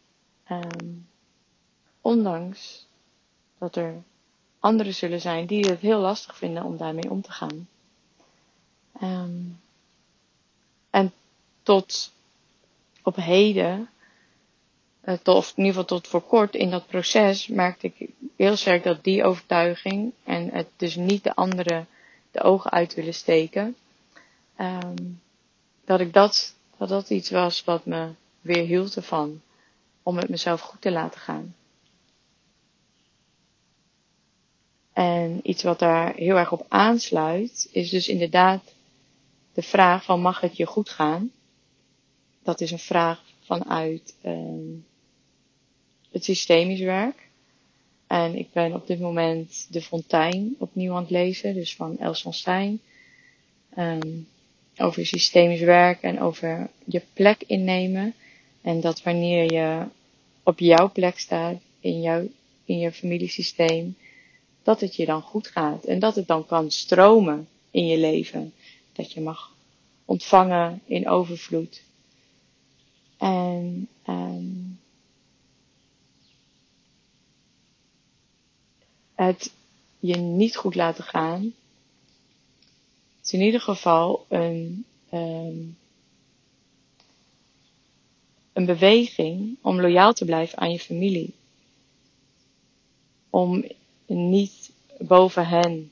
[0.50, 1.06] Um,
[2.00, 2.86] Ondanks
[3.58, 4.02] dat er
[4.60, 7.68] anderen zullen zijn die het heel lastig vinden om daarmee om te gaan.
[9.02, 9.60] Um,
[10.90, 11.12] en
[11.62, 12.12] tot
[13.02, 13.88] op heden,
[15.24, 19.04] of in ieder geval tot voor kort in dat proces, merkte ik heel sterk dat
[19.04, 21.86] die overtuiging en het dus niet de anderen
[22.30, 23.76] de ogen uit willen steken,
[24.60, 25.20] um,
[25.84, 28.08] dat ik dat, dat dat iets was wat me
[28.40, 29.40] weer hield ervan
[30.02, 31.54] om het mezelf goed te laten gaan.
[34.92, 38.74] En iets wat daar heel erg op aansluit, is dus inderdaad
[39.52, 41.30] de vraag van mag het je goed gaan?
[42.42, 44.86] Dat is een vraag vanuit um,
[46.14, 47.28] het systemisch werk.
[48.06, 52.22] En ik ben op dit moment De Fontein opnieuw aan het lezen, dus van Els
[52.22, 52.80] van Stein.
[53.78, 54.26] Um,
[54.76, 58.14] over systemisch werk en over je plek innemen.
[58.62, 59.86] En dat wanneer je
[60.42, 62.26] op jouw plek staat, in, jouw,
[62.64, 63.96] in je familiesysteem,
[64.62, 65.84] dat het je dan goed gaat.
[65.84, 68.52] En dat het dan kan stromen in je leven.
[68.92, 69.54] Dat je mag
[70.04, 71.82] ontvangen in overvloed.
[73.18, 74.63] En um,
[79.26, 79.52] het
[79.98, 81.54] je niet goed laten gaan,
[83.22, 85.76] is in ieder geval een, um,
[88.52, 91.34] een beweging om loyaal te blijven aan je familie.
[93.30, 93.64] Om
[94.06, 95.90] niet boven hen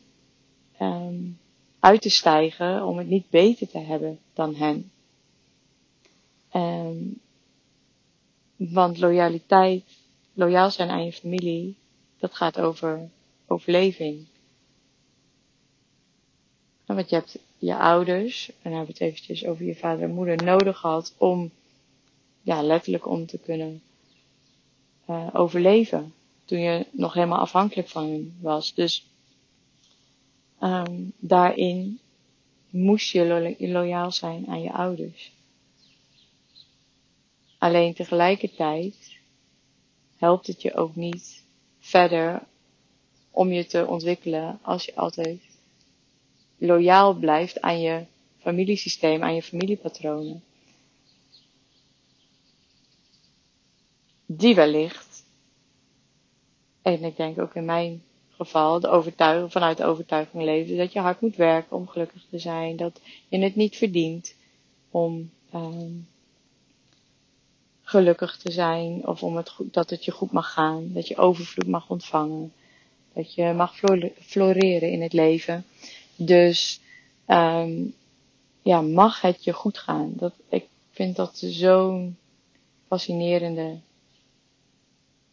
[0.81, 1.39] um,
[1.81, 4.91] uit te stijgen, om het niet beter te hebben dan hen.
[6.55, 7.21] Um,
[8.57, 9.85] want loyaliteit,
[10.33, 11.77] loyaal zijn aan je familie,
[12.19, 13.11] dat gaat over
[13.53, 14.27] overleving.
[16.87, 20.15] Want je hebt je ouders, en dan hebben we het eventjes over je vader en
[20.15, 21.51] moeder, nodig gehad om,
[22.43, 23.83] ja, letterlijk om te kunnen
[25.11, 26.15] uh, overleven.
[26.45, 28.75] Toen je nog helemaal afhankelijk van hen was.
[28.75, 29.07] Dus
[30.61, 32.01] um, daarin
[32.71, 35.33] moest je lo loyaal zijn aan je ouders.
[37.59, 39.17] Alleen tegelijkertijd
[40.17, 41.45] helpt het je ook niet
[41.79, 42.43] verder
[43.33, 45.41] om je te ontwikkelen als je altijd
[46.59, 48.05] loyaal blijft aan je
[48.39, 50.43] familiesysteem, aan je familiepatronen.
[54.27, 55.25] Die wellicht,
[56.83, 61.01] en ik denk ook in mijn geval, de overtuiging, vanuit de overtuiging leven dat je
[61.01, 64.35] hard moet werken om gelukkig te zijn, dat je het niet verdient
[64.91, 66.09] om um,
[67.83, 71.17] gelukkig te zijn of om het goed, dat het je goed mag gaan, dat je
[71.17, 72.53] overvloed mag ontvangen,
[73.15, 73.77] dat je mag
[74.21, 75.65] floreren in het leven.
[76.17, 76.81] Dus
[77.27, 77.95] um,
[78.63, 80.13] ja, mag het je goed gaan?
[80.17, 82.17] Dat, ik vind dat zo'n
[82.87, 83.79] fascinerende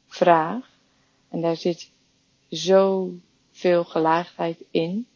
[0.07, 0.69] vraag.
[1.29, 1.91] En daar zit
[2.49, 5.07] zoveel gelaagdheid in.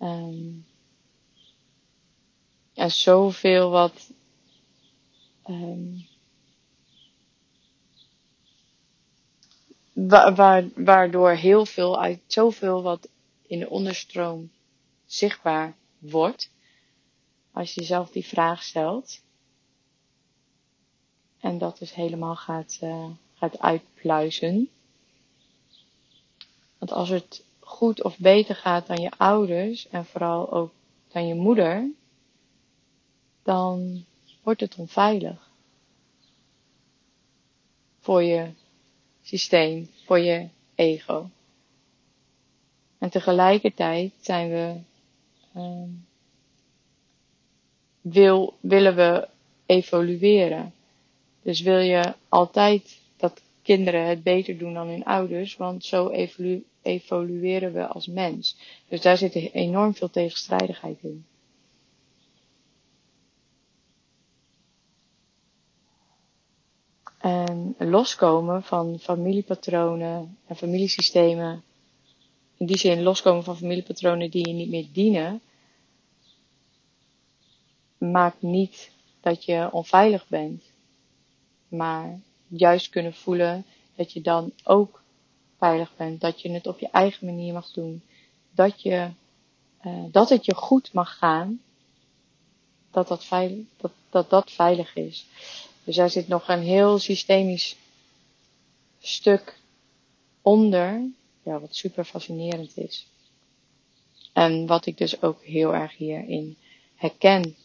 [0.00, 0.66] Um,
[2.74, 4.10] en zoveel wat
[5.48, 6.06] um,
[10.06, 13.08] wa waardoor heel veel uit zoveel wat
[13.46, 14.50] in de onderstroom
[15.06, 16.50] zichtbaar wordt.
[17.52, 19.22] Als je jezelf die vraag stelt.
[21.40, 24.68] En dat dus helemaal gaat, uh, gaat uitpluizen.
[26.78, 30.72] Want als het goed of beter gaat dan je ouders en vooral ook
[31.08, 31.90] dan je moeder,
[33.42, 34.04] dan
[34.42, 35.50] wordt het onveilig.
[37.98, 38.52] Voor je
[39.28, 41.30] systeem, voor je ego.
[42.98, 44.74] En tegelijkertijd zijn we,
[45.60, 46.06] um,
[48.00, 49.28] wil, willen we
[49.66, 50.72] evolueren.
[51.42, 56.64] Dus wil je altijd dat kinderen het beter doen dan hun ouders, want zo evolu
[56.82, 58.56] evolueren we als mens.
[58.88, 61.24] Dus daar zit enorm veel tegenstrijdigheid in.
[67.78, 71.62] En loskomen van familiepatronen en familiesystemen
[72.58, 75.40] in die zin loskomen van familiepatronen die je niet meer dienen,
[77.98, 78.90] maakt niet
[79.20, 80.62] dat je onveilig bent.
[81.68, 85.02] Maar juist kunnen voelen dat je dan ook
[85.58, 86.20] veilig bent.
[86.20, 88.02] Dat je het op je eigen manier mag doen.
[88.50, 89.08] Dat, je,
[89.86, 91.60] uh, dat het je goed mag gaan.
[92.90, 95.26] Dat dat, dat dat veilig is.
[95.88, 97.76] Dus daar zit nog een heel systemisch
[99.00, 99.58] stuk
[100.42, 101.10] onder
[101.42, 103.06] ja, wat super fascinerend is.
[104.32, 106.56] En wat ik dus ook heel erg hierin
[106.94, 107.56] herken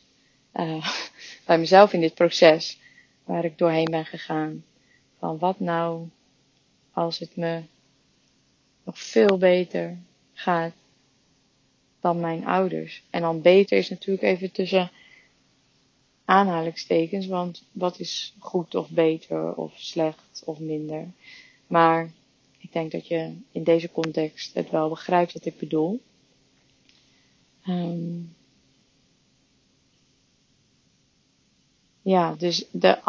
[0.53, 0.87] uh,
[1.45, 2.79] bij mezelf in dit proces
[3.23, 4.65] waar ik doorheen ben gegaan.
[5.19, 6.07] Van wat nou
[6.93, 7.63] als het me
[8.83, 9.97] nog veel beter
[10.33, 10.73] gaat
[11.99, 13.03] dan mijn ouders.
[13.09, 14.91] En dan beter is natuurlijk even tussen
[16.25, 21.07] aanhalingstekens, want wat is goed of beter of slecht of minder.
[21.67, 22.11] Maar
[22.57, 26.01] ik denk dat je in deze context het wel begrijpt wat ik bedoel.
[27.67, 28.35] Um,
[32.01, 32.99] ja, dus de,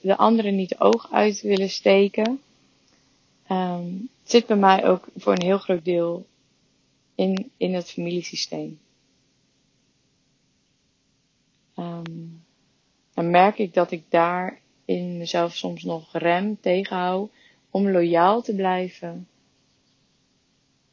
[0.00, 2.40] de anderen niet de oog uit willen steken.
[3.50, 6.26] Um, zit bij mij ook voor een heel groot deel
[7.14, 8.78] in, in het familiesysteem.
[11.76, 12.42] Um,
[13.20, 17.30] dan merk ik dat ik daar in mezelf soms nog rem tegenhoud
[17.70, 19.28] om loyaal te blijven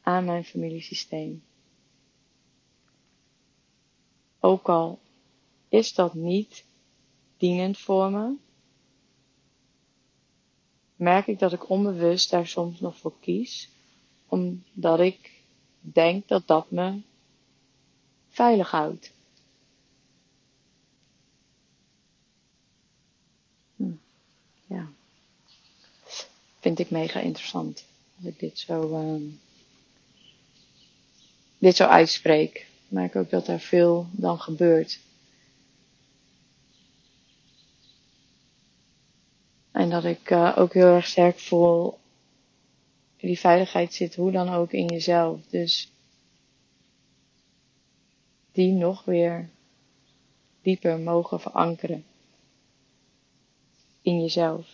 [0.02, 1.42] aan mijn familiesysteem.
[4.40, 4.98] Ook al
[5.68, 6.64] is dat niet
[7.36, 8.34] dienend voor me,
[10.96, 13.70] merk ik dat ik onbewust daar soms nog voor kies,
[14.26, 15.42] omdat ik
[15.80, 17.00] denk dat dat me
[18.28, 19.16] veilig houdt.
[26.60, 27.84] Vind ik mega interessant
[28.16, 29.32] als ik dit zo, uh,
[31.58, 32.54] dit zo uitspreek.
[32.56, 34.98] Ik merk ook dat er veel dan gebeurt.
[39.70, 41.98] En dat ik uh, ook heel erg sterk voel,
[43.16, 45.40] die veiligheid zit hoe dan ook in jezelf.
[45.46, 45.90] Dus
[48.52, 49.48] die nog weer
[50.62, 52.04] dieper mogen verankeren
[54.02, 54.66] in jezelf.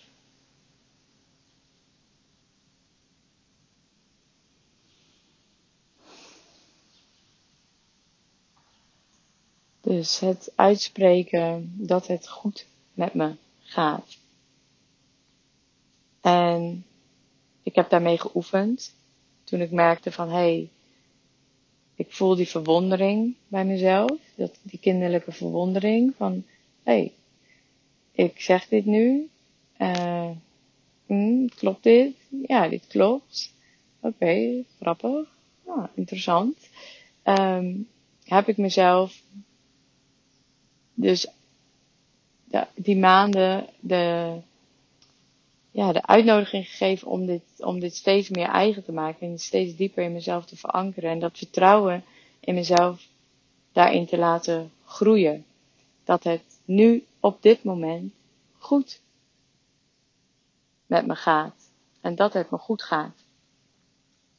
[9.97, 14.17] Dus het uitspreken dat het goed met me gaat.
[16.21, 16.85] En
[17.63, 18.95] ik heb daarmee geoefend.
[19.45, 20.71] Toen ik merkte van hé, hey,
[21.95, 24.19] ik voel die verwondering bij mezelf.
[24.35, 26.45] Dat, die kinderlijke verwondering van
[26.83, 27.13] hé, hey,
[28.13, 29.29] ik zeg dit nu.
[29.79, 30.31] Uh,
[31.07, 32.17] mm, klopt dit?
[32.47, 33.55] Ja, dit klopt.
[34.01, 35.29] Oké, okay, grappig.
[35.67, 36.69] Ah, interessant.
[37.25, 37.89] Um,
[38.25, 39.23] heb ik mezelf
[40.95, 41.27] dus
[42.75, 44.37] die maanden de,
[45.71, 49.77] ja, de uitnodiging gegeven om dit, om dit steeds meer eigen te maken en steeds
[49.77, 52.05] dieper in mezelf te verankeren en dat vertrouwen
[52.41, 53.09] in mezelf
[53.73, 55.45] daarin te laten groeien.
[56.05, 58.13] Dat het nu op dit moment
[58.59, 59.01] goed
[60.87, 61.71] met me gaat
[62.01, 63.25] en dat het me goed gaat.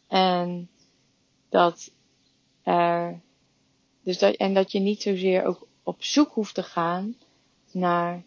[0.08, 0.70] En
[1.50, 1.92] dat
[2.64, 3.20] er,
[4.04, 7.16] dus dat, en dat je niet zozeer ook op zoek hoeft te gaan
[7.72, 8.24] naar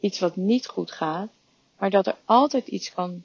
[0.00, 1.30] iets wat niet goed gaat,
[1.78, 3.22] maar dat er altijd iets kan,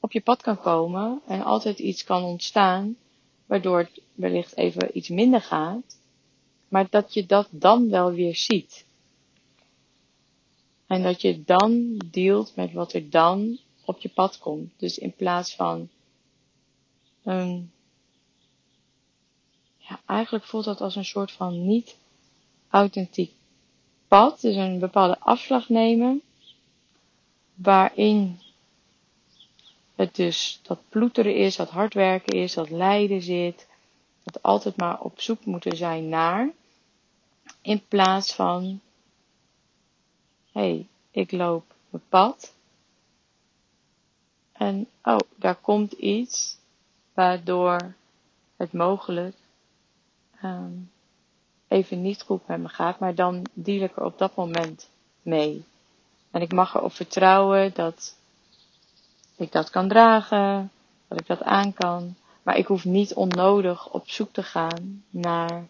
[0.00, 2.96] op je pad kan komen en altijd iets kan ontstaan,
[3.46, 5.98] waardoor het wellicht even iets minder gaat,
[6.68, 8.84] maar dat je dat dan wel weer ziet.
[10.86, 14.72] En dat je dan dealt met wat er dan op je pad komt.
[14.76, 15.88] Dus in plaats van
[17.22, 17.70] een,
[19.78, 21.96] ja, eigenlijk voelt dat als een soort van niet
[22.70, 23.32] authentiek
[24.08, 26.22] pad, dus een bepaalde afslag nemen,
[27.54, 28.40] waarin
[29.94, 33.68] het dus dat ploeteren is, dat hard werken is, dat lijden zit,
[34.22, 36.50] dat altijd maar op zoek moeten zijn naar,
[37.60, 38.80] in plaats van,
[40.52, 42.54] hé, hey, ik loop mijn pad
[44.52, 46.58] en oh, daar komt iets
[47.14, 47.94] waardoor
[48.56, 49.36] het mogelijk
[50.44, 50.90] um,
[51.68, 54.88] even niet goed met me gaat, maar dan deal ik er op dat moment
[55.22, 55.64] mee.
[56.30, 58.16] En ik mag erop vertrouwen dat
[59.36, 60.70] ik dat kan dragen,
[61.08, 62.14] dat ik dat aan kan.
[62.42, 65.66] Maar ik hoef niet onnodig op zoek te gaan naar,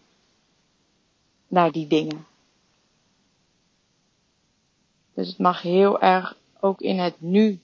[1.49, 2.27] naar die dingen.
[5.15, 7.61] Dus het mag heel erg ook in het nu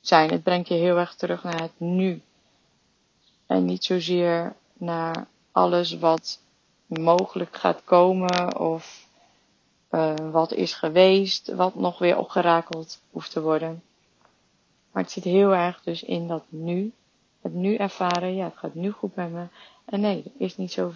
[0.00, 0.30] zijn.
[0.30, 2.22] Het brengt je heel erg terug naar het nu.
[3.46, 6.40] En niet zozeer naar alles wat
[6.86, 9.06] mogelijk gaat komen of
[9.90, 13.82] uh, wat is geweest, wat nog weer opgerakeld hoeft te worden.
[14.90, 16.92] Maar het zit heel erg dus in dat nu,
[17.40, 19.46] het nu ervaren, ja, het gaat nu goed met me.
[19.84, 20.92] En nee, er is niet zo,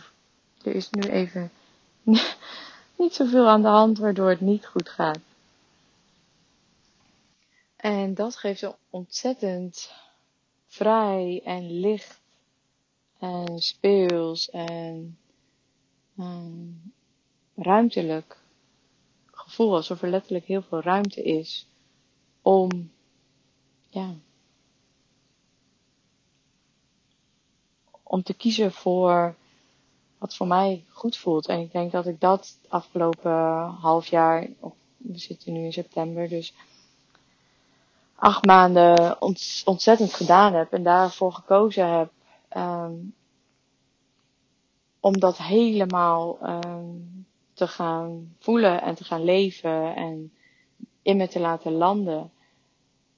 [0.62, 1.50] er is nu even
[2.98, 5.18] niet zoveel aan de hand waardoor het niet goed gaat.
[7.76, 9.92] En dat geeft een ontzettend
[10.66, 12.20] vrij en licht
[13.18, 15.18] en speels en
[16.18, 16.92] um,
[17.54, 18.36] ruimtelijk
[19.30, 21.66] gevoel, alsof er letterlijk heel veel ruimte is
[22.42, 22.90] om,
[23.88, 24.14] ja,
[28.02, 29.34] om te kiezen voor
[30.18, 31.46] wat voor mij goed voelt.
[31.46, 34.48] En ik denk dat ik dat afgelopen half jaar,
[34.96, 36.54] we zitten nu in september, dus
[38.14, 39.20] acht maanden
[39.64, 42.10] ontzettend gedaan heb en daarvoor gekozen heb.
[42.56, 43.14] Um,
[45.08, 50.32] om dat helemaal um, te gaan voelen en te gaan leven en
[51.02, 52.30] in me te laten landen.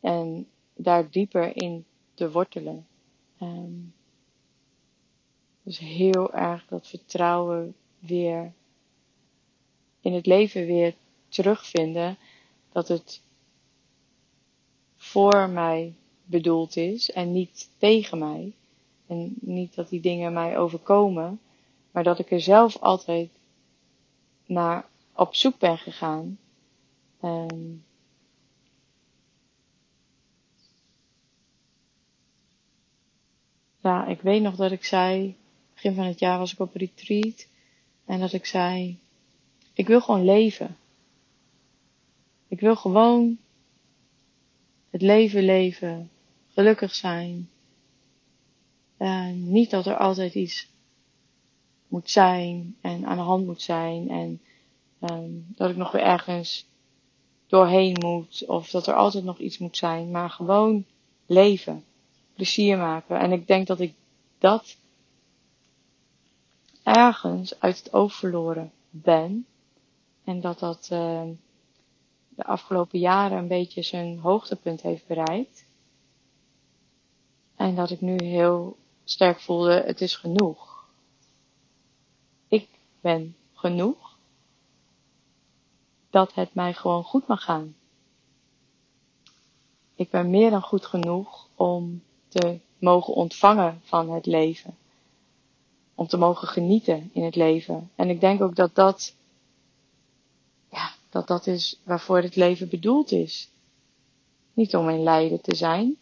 [0.01, 1.85] En daar dieper in
[2.15, 2.87] te wortelen.
[3.43, 3.95] Um,
[5.63, 8.53] dus heel erg dat vertrouwen weer
[10.01, 10.95] in het leven weer
[11.29, 12.17] terugvinden.
[12.73, 13.23] Dat het
[14.97, 18.53] voor mij bedoeld is en niet tegen mij.
[19.07, 21.41] En niet dat die dingen mij overkomen,
[21.91, 23.31] maar dat ik er zelf altijd
[24.47, 26.39] naar op zoek ben gegaan.
[27.23, 27.85] Um,
[33.81, 35.37] ja, ik weet nog dat ik zei,
[35.75, 37.47] begin van het jaar was ik op retreat,
[38.05, 38.99] en dat ik zei,
[39.73, 40.77] ik wil gewoon leven.
[42.49, 43.39] Ik wil gewoon
[44.91, 46.11] het leven leven,
[46.49, 47.51] gelukkig zijn.
[48.97, 50.69] En niet dat er altijd iets
[51.91, 54.41] moet zijn en aan de hand moet zijn en
[55.01, 56.67] um, dat ik nog weer ergens
[57.47, 60.85] doorheen moet of dat er altijd nog iets moet zijn, maar gewoon
[61.27, 61.85] leven,
[62.35, 63.19] plezier maken.
[63.19, 63.95] En ik denk dat ik
[64.39, 64.77] dat
[66.83, 69.47] ergens uit het oog verloren ben
[70.25, 71.23] en dat dat uh,
[72.29, 75.65] de afgelopen jaren een beetje zijn hoogtepunt heeft bereikt.
[77.57, 80.70] En dat ik nu heel sterk voelde, het is genoeg.
[83.01, 84.19] Ben genoeg.
[86.11, 87.77] Dat het mij gewoon goed mag gaan.
[89.95, 94.77] Ik ben meer dan goed genoeg om te mogen ontvangen van het leven.
[95.95, 97.91] Om te mogen genieten in het leven.
[97.95, 99.15] En ik denk ook dat dat
[101.11, 103.51] dat dat is waarvoor het leven bedoeld is.
[104.53, 105.97] Niet om in lijden te zijn,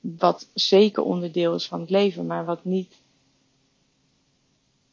[0.00, 3.01] wat zeker onderdeel is van het leven, maar wat niet,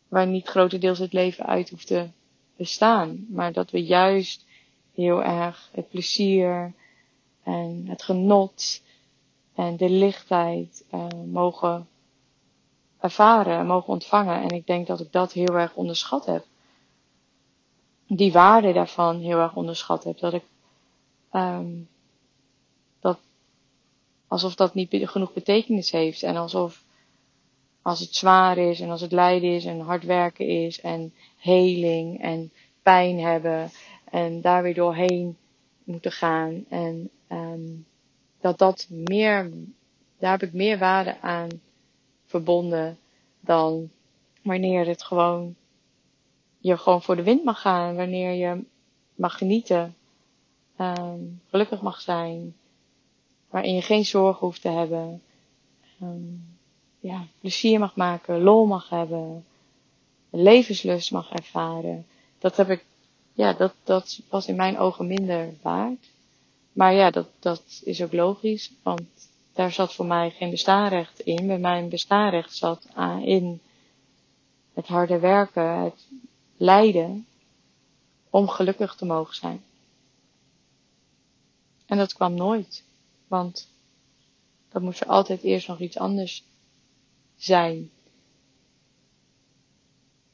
[0.10, 2.08] waar niet grotendeels het leven uit hoeft te
[2.56, 4.46] bestaan, maar dat we juist
[4.94, 6.74] heel erg het plezier
[7.44, 8.82] en het genot
[9.56, 11.88] en de lichtheid uh, mogen
[13.00, 14.42] ervaren en mogen ontvangen.
[14.42, 16.46] En ik denk dat ik dat heel erg onderschat heb
[18.10, 20.20] die waarde daarvan heel erg onderschat heb.
[20.20, 20.44] Dat ik,
[21.34, 21.88] um,
[23.00, 23.20] dat,
[24.28, 26.24] alsof dat niet genoeg betekenis heeft.
[26.24, 26.84] En alsof,
[27.90, 32.22] als het zwaar is en als het lijden is en hard werken is en heling
[32.22, 32.52] en
[32.84, 33.70] pijn hebben
[34.12, 35.38] en daar weer doorheen
[35.84, 36.66] moeten gaan.
[36.70, 37.86] En um,
[38.42, 39.52] dat dat meer,
[40.20, 41.50] daar heb ik meer waarde aan
[42.26, 42.98] verbonden
[43.40, 43.90] dan
[44.44, 45.56] wanneer het gewoon
[46.60, 48.64] je gewoon voor de wind mag gaan, wanneer je
[49.16, 49.96] mag genieten,
[50.80, 52.56] um, gelukkig mag zijn,
[53.50, 55.22] waarin je geen zorgen hoeft te hebben,
[56.02, 56.59] um,
[57.00, 59.46] ja, plezier mag maken, lol mag hebben,
[60.30, 62.06] levenslust mag ervaren.
[62.40, 62.86] Dat heb ik,
[63.34, 66.10] ja, dat, dat was in mijn ogen minder waard.
[66.72, 69.02] Maar ja, dat, dat is ook logisch, want
[69.54, 71.48] daar zat voor mij geen bestaanrecht in.
[71.48, 72.88] Bij mijn bestaanrecht zat
[73.22, 73.62] in
[74.74, 76.08] het harde werken, het
[76.58, 77.28] lijden
[78.30, 79.64] om gelukkig te mogen zijn.
[81.86, 82.84] En dat kwam nooit,
[83.28, 83.68] want
[84.70, 86.44] dan moest er altijd eerst nog iets anders
[87.40, 87.90] zijn.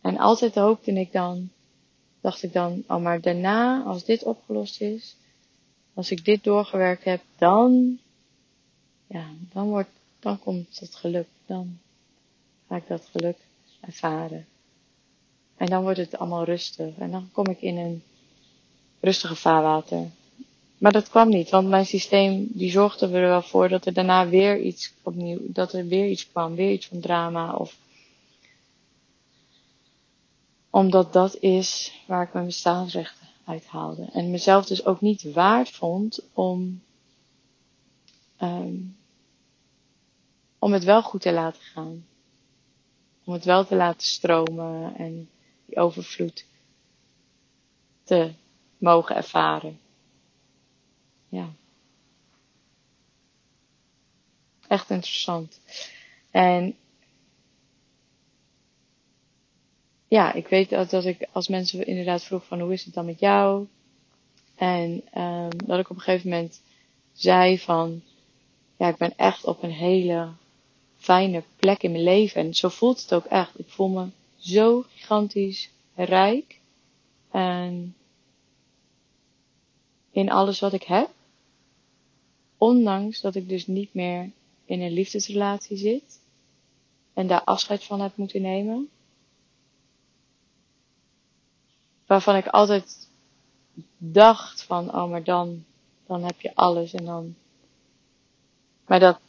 [0.01, 1.49] En altijd hoopte ik dan,
[2.21, 5.17] dacht ik dan, oh maar daarna, als dit opgelost is,
[5.93, 7.99] als ik dit doorgewerkt heb, dan,
[9.07, 9.89] ja, dan wordt,
[10.19, 11.79] dan komt het geluk, dan
[12.67, 13.37] ga ik dat geluk
[13.81, 14.45] ervaren.
[15.57, 16.97] En dan wordt het allemaal rustig.
[16.97, 18.03] En dan kom ik in een
[18.99, 20.09] rustige vaarwater.
[20.85, 24.27] Maar dat kwam niet, want mijn systeem die zorgde er wel voor dat er daarna
[24.27, 27.77] weer iets opnieuw, dat er weer iets kwam, weer iets van drama of
[30.69, 34.09] omdat dat is waar ik mijn bestaansrechten uit haalde.
[34.13, 36.81] En mezelf dus ook niet waard vond om,
[38.41, 38.97] um,
[40.59, 42.05] om het wel goed te laten gaan.
[43.23, 45.29] Om het wel te laten stromen en
[45.65, 46.45] die overvloed
[48.03, 48.31] te
[48.77, 49.83] mogen ervaren.
[51.35, 51.49] Ja.
[54.67, 55.59] Echt interessant.
[56.31, 56.75] En
[60.07, 63.19] ja, ik weet dat, ik als mensen inderdaad vroeg van hoe is het dan met
[63.19, 63.67] jou?
[64.55, 66.61] En um, dat ik op een gegeven moment
[67.13, 68.01] zei van
[68.77, 70.29] ja, ik ben echt op een hele
[70.97, 72.41] fijne plek in mijn leven.
[72.41, 73.59] En zo voelt het ook echt.
[73.59, 74.07] Ik voel me
[74.37, 76.59] zo gigantisch rijk.
[77.31, 77.95] En
[80.11, 81.14] in alles wat ik heb.
[82.57, 84.31] Ondanks dat ik dus niet meer
[84.65, 86.19] in een liefdesrelatie zit.
[87.13, 88.89] En daar afscheid van heb moeten nemen.
[92.05, 93.09] Waarvan ik altijd
[93.97, 95.63] dacht van, oh maar dan,
[96.05, 97.35] dan heb je alles en dan.
[98.87, 99.19] Maar dat,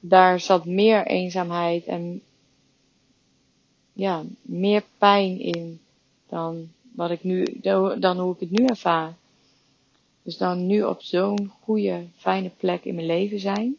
[0.00, 2.22] daar zat meer eenzaamheid en
[3.92, 5.80] ja, meer pijn in
[6.28, 7.44] dan wat ik nu,
[7.98, 9.14] dan hoe ik het nu ervaar.
[10.22, 13.76] Dus dan nu op zo'n goede, fijne plek in mijn leven zijn.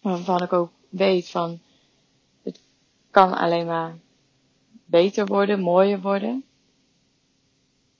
[0.00, 1.60] Waarvan ik ook weet van,
[2.42, 2.60] het
[3.10, 3.98] kan alleen maar
[4.84, 6.44] beter worden, mooier worden.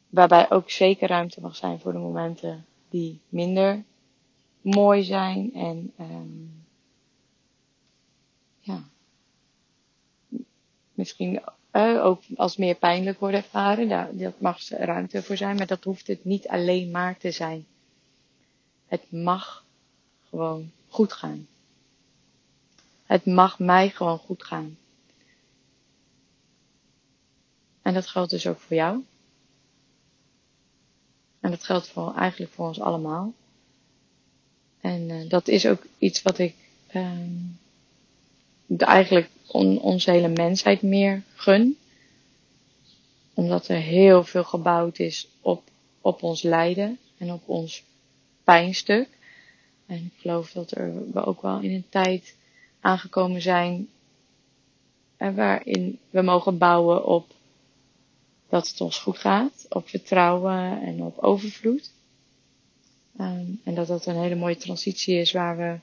[0.09, 3.85] Waarbij ook zeker ruimte mag zijn voor de momenten die minder
[4.61, 6.65] mooi zijn en um,
[8.61, 8.83] ja,
[10.93, 11.43] misschien
[11.75, 13.89] uh, ook als meer pijnlijk worden ervaren.
[13.89, 17.67] Daar, dat mag ruimte voor zijn, maar dat hoeft het niet alleen maar te zijn.
[18.87, 19.65] Het mag
[20.29, 21.47] gewoon goed gaan.
[23.07, 24.79] Het mag mij gewoon goed gaan.
[27.83, 29.05] En dat geldt dus ook voor jou.
[31.41, 33.33] En dat geldt voor, eigenlijk voor ons allemaal.
[34.81, 36.55] En uh, dat is ook iets wat ik
[36.93, 37.11] uh,
[38.79, 41.79] eigenlijk on, onze hele mensheid meer gun.
[43.35, 45.63] Omdat er heel veel gebouwd is op,
[46.01, 47.83] op ons lijden en op ons
[48.45, 49.09] pijnstuk.
[49.87, 52.35] En ik geloof dat er, we ook wel in een tijd
[52.81, 53.89] aangekomen zijn
[55.17, 57.33] en waarin we mogen bouwen op
[58.49, 61.91] dat het ons goed gaat, op vertrouwen en op overvloed.
[63.21, 65.79] Um, en dat dat een hele mooie transitie is waar we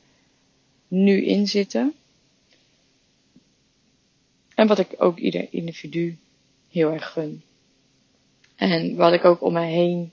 [0.87, 1.93] nu in zitten.
[4.55, 6.17] En wat ik ook ieder individu
[6.69, 7.43] heel erg gun.
[8.55, 10.11] En wat ik ook om me heen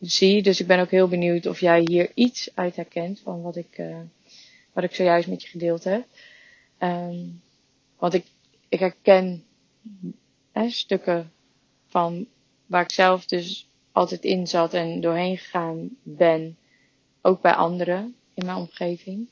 [0.00, 0.42] zie.
[0.42, 3.78] Dus ik ben ook heel benieuwd of jij hier iets uit herkent van wat ik,
[3.78, 4.00] uh,
[4.72, 6.04] wat ik zojuist met je gedeeld heb.
[6.78, 7.42] Um,
[7.98, 8.24] want ik,
[8.68, 9.44] ik herken
[10.68, 11.32] stukken
[11.86, 12.26] van
[12.66, 16.56] waar ik zelf dus altijd in zat en doorheen gegaan ben.
[17.20, 19.28] Ook bij anderen in mijn omgeving.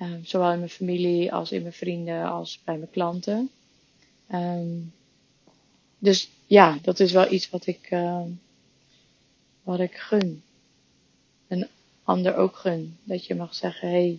[0.00, 3.50] Um, zowel in mijn familie als in mijn vrienden als bij mijn klanten.
[4.32, 4.92] Um,
[5.98, 8.24] dus ja, dat is wel iets wat ik, uh,
[9.62, 10.42] wat ik gun.
[11.48, 11.68] Een
[12.02, 12.98] ander ook gun.
[13.04, 14.18] Dat je mag zeggen, hé, hey,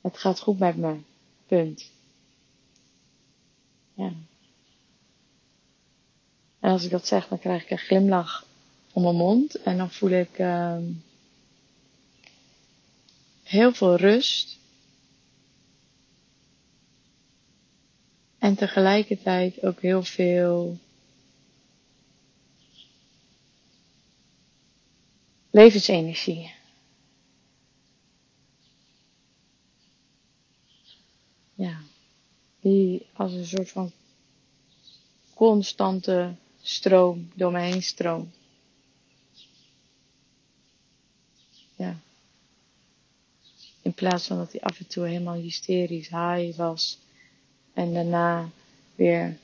[0.00, 0.96] het gaat goed met me.
[1.46, 1.90] Punt.
[3.94, 4.12] Ja.
[6.60, 8.46] En als ik dat zeg, dan krijg ik een glimlach
[8.92, 9.54] om mijn mond.
[9.62, 10.38] En dan voel ik
[13.44, 14.58] heel veel rust.
[18.38, 20.78] En tegelijkertijd ook heel veel
[25.50, 26.52] levensenergie.
[31.54, 31.80] Ja,
[32.60, 33.92] die als een soort van
[35.34, 38.34] constante stroom door heen stroomt.
[41.76, 42.00] Ja.
[43.84, 46.98] In plaats van dat hij af en toe helemaal hysterisch high was.
[47.74, 48.48] En daarna
[48.94, 49.36] weer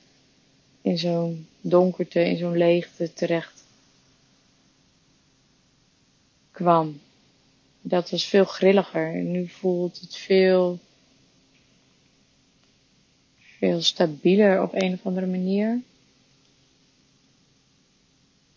[0.81, 3.63] in zo'n donkerte, in zo'n leegte terecht
[6.51, 6.99] kwam.
[7.81, 9.13] Dat was veel grilliger.
[9.13, 10.79] En nu voelt het veel,
[13.39, 15.81] veel stabieler op een of andere manier.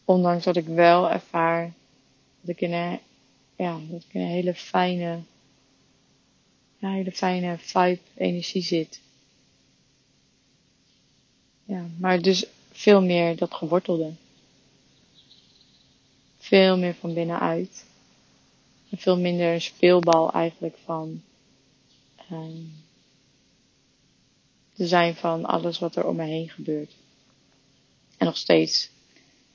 [0.05, 1.72] Ondanks dat ik wel ervaar
[2.41, 2.99] dat ik een,
[3.57, 5.18] ja, dat ik in een hele fijne,
[6.85, 9.01] ja, hele fijne vibe energie zit.
[11.64, 14.12] Ja, maar dus veel meer dat gewortelde.
[16.39, 17.85] Veel meer van binnenuit.
[18.91, 21.22] En veel minder een speelbal eigenlijk van
[22.32, 22.72] um,
[24.74, 26.93] te zijn van alles wat er om me heen gebeurt.
[28.16, 28.91] En nog steeds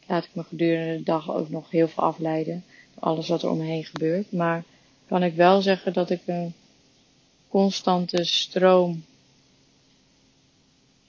[0.08, 2.64] laat ik me gedurende de dag ook nog heel veel afleiden
[2.94, 4.32] door alles wat er om me heen gebeurt.
[4.32, 4.64] Maar
[5.08, 6.54] kan ik wel zeggen dat ik een
[7.50, 9.06] constante stroom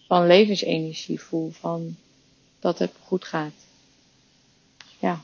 [0.06, 1.96] van levensenergie voel, van
[2.58, 3.52] dat het goed gaat.
[4.98, 5.22] Ja.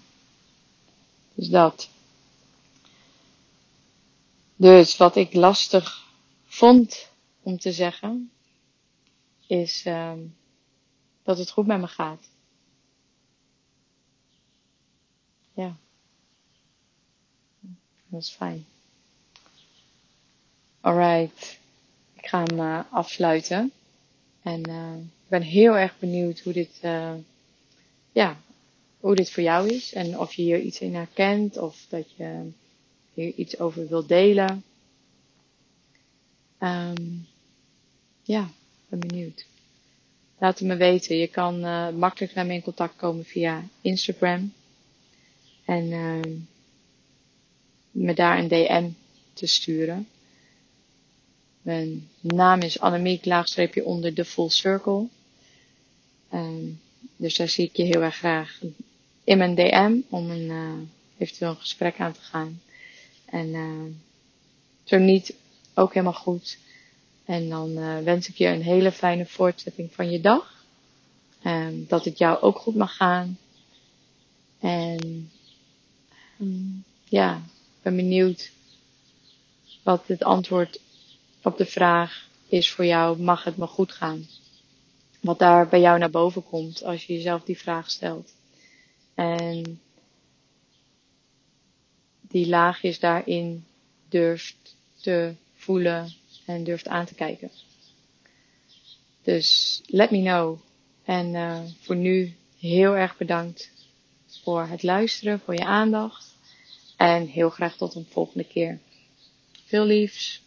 [1.34, 1.88] Dus dat.
[4.56, 6.04] Dus wat ik lastig
[6.44, 7.08] vond
[7.42, 8.30] om te zeggen,
[9.46, 10.36] is um,
[11.22, 12.30] dat het goed met me gaat.
[15.52, 15.76] Ja.
[18.08, 18.66] Dat is fijn.
[20.86, 21.58] Alright,
[22.16, 23.72] ik ga hem uh, afsluiten.
[24.42, 27.14] En uh, ik ben heel erg benieuwd hoe dit, uh,
[28.12, 28.40] ja,
[29.00, 29.92] hoe dit voor jou is.
[29.92, 32.50] En of je hier iets in herkent of dat je
[33.14, 34.64] hier iets over wilt delen.
[36.60, 37.26] Um,
[38.22, 38.50] ja,
[38.88, 39.46] ben benieuwd.
[40.38, 41.16] Laat het me weten.
[41.16, 41.60] Je kan
[41.98, 44.52] makkelijk naar me in contact komen via Instagram.
[45.64, 46.38] En uh,
[47.90, 48.88] me daar een DM
[49.32, 50.08] te sturen.
[51.66, 55.06] Mijn naam is Annemiek, laagstreepje onder de Full Circle.
[56.32, 56.80] Um,
[57.16, 58.60] dus daar zie ik je heel erg graag
[59.24, 60.72] in mijn DM om een, uh,
[61.18, 62.60] eventueel een gesprek aan te gaan.
[63.24, 63.84] En uh,
[64.84, 65.34] zo niet,
[65.74, 66.58] ook helemaal goed.
[67.24, 70.64] En dan uh, wens ik je een hele fijne voortzetting van je dag.
[71.44, 73.38] Um, dat het jou ook goed mag gaan.
[74.60, 75.30] En
[76.40, 78.50] um, ja, ik ben benieuwd
[79.82, 80.80] wat het antwoord
[81.46, 84.26] op de vraag is voor jou, mag het me goed gaan?
[85.20, 88.34] Wat daar bij jou naar boven komt als je jezelf die vraag stelt.
[89.14, 89.80] En
[92.20, 93.64] die laagjes daarin
[94.08, 96.12] durft te voelen
[96.46, 97.50] en durft aan te kijken.
[99.22, 100.58] Dus let me know.
[101.04, 103.70] En uh, voor nu heel erg bedankt
[104.42, 106.34] voor het luisteren, voor je aandacht.
[106.96, 108.78] En heel graag tot een volgende keer.
[109.64, 110.44] Veel liefs.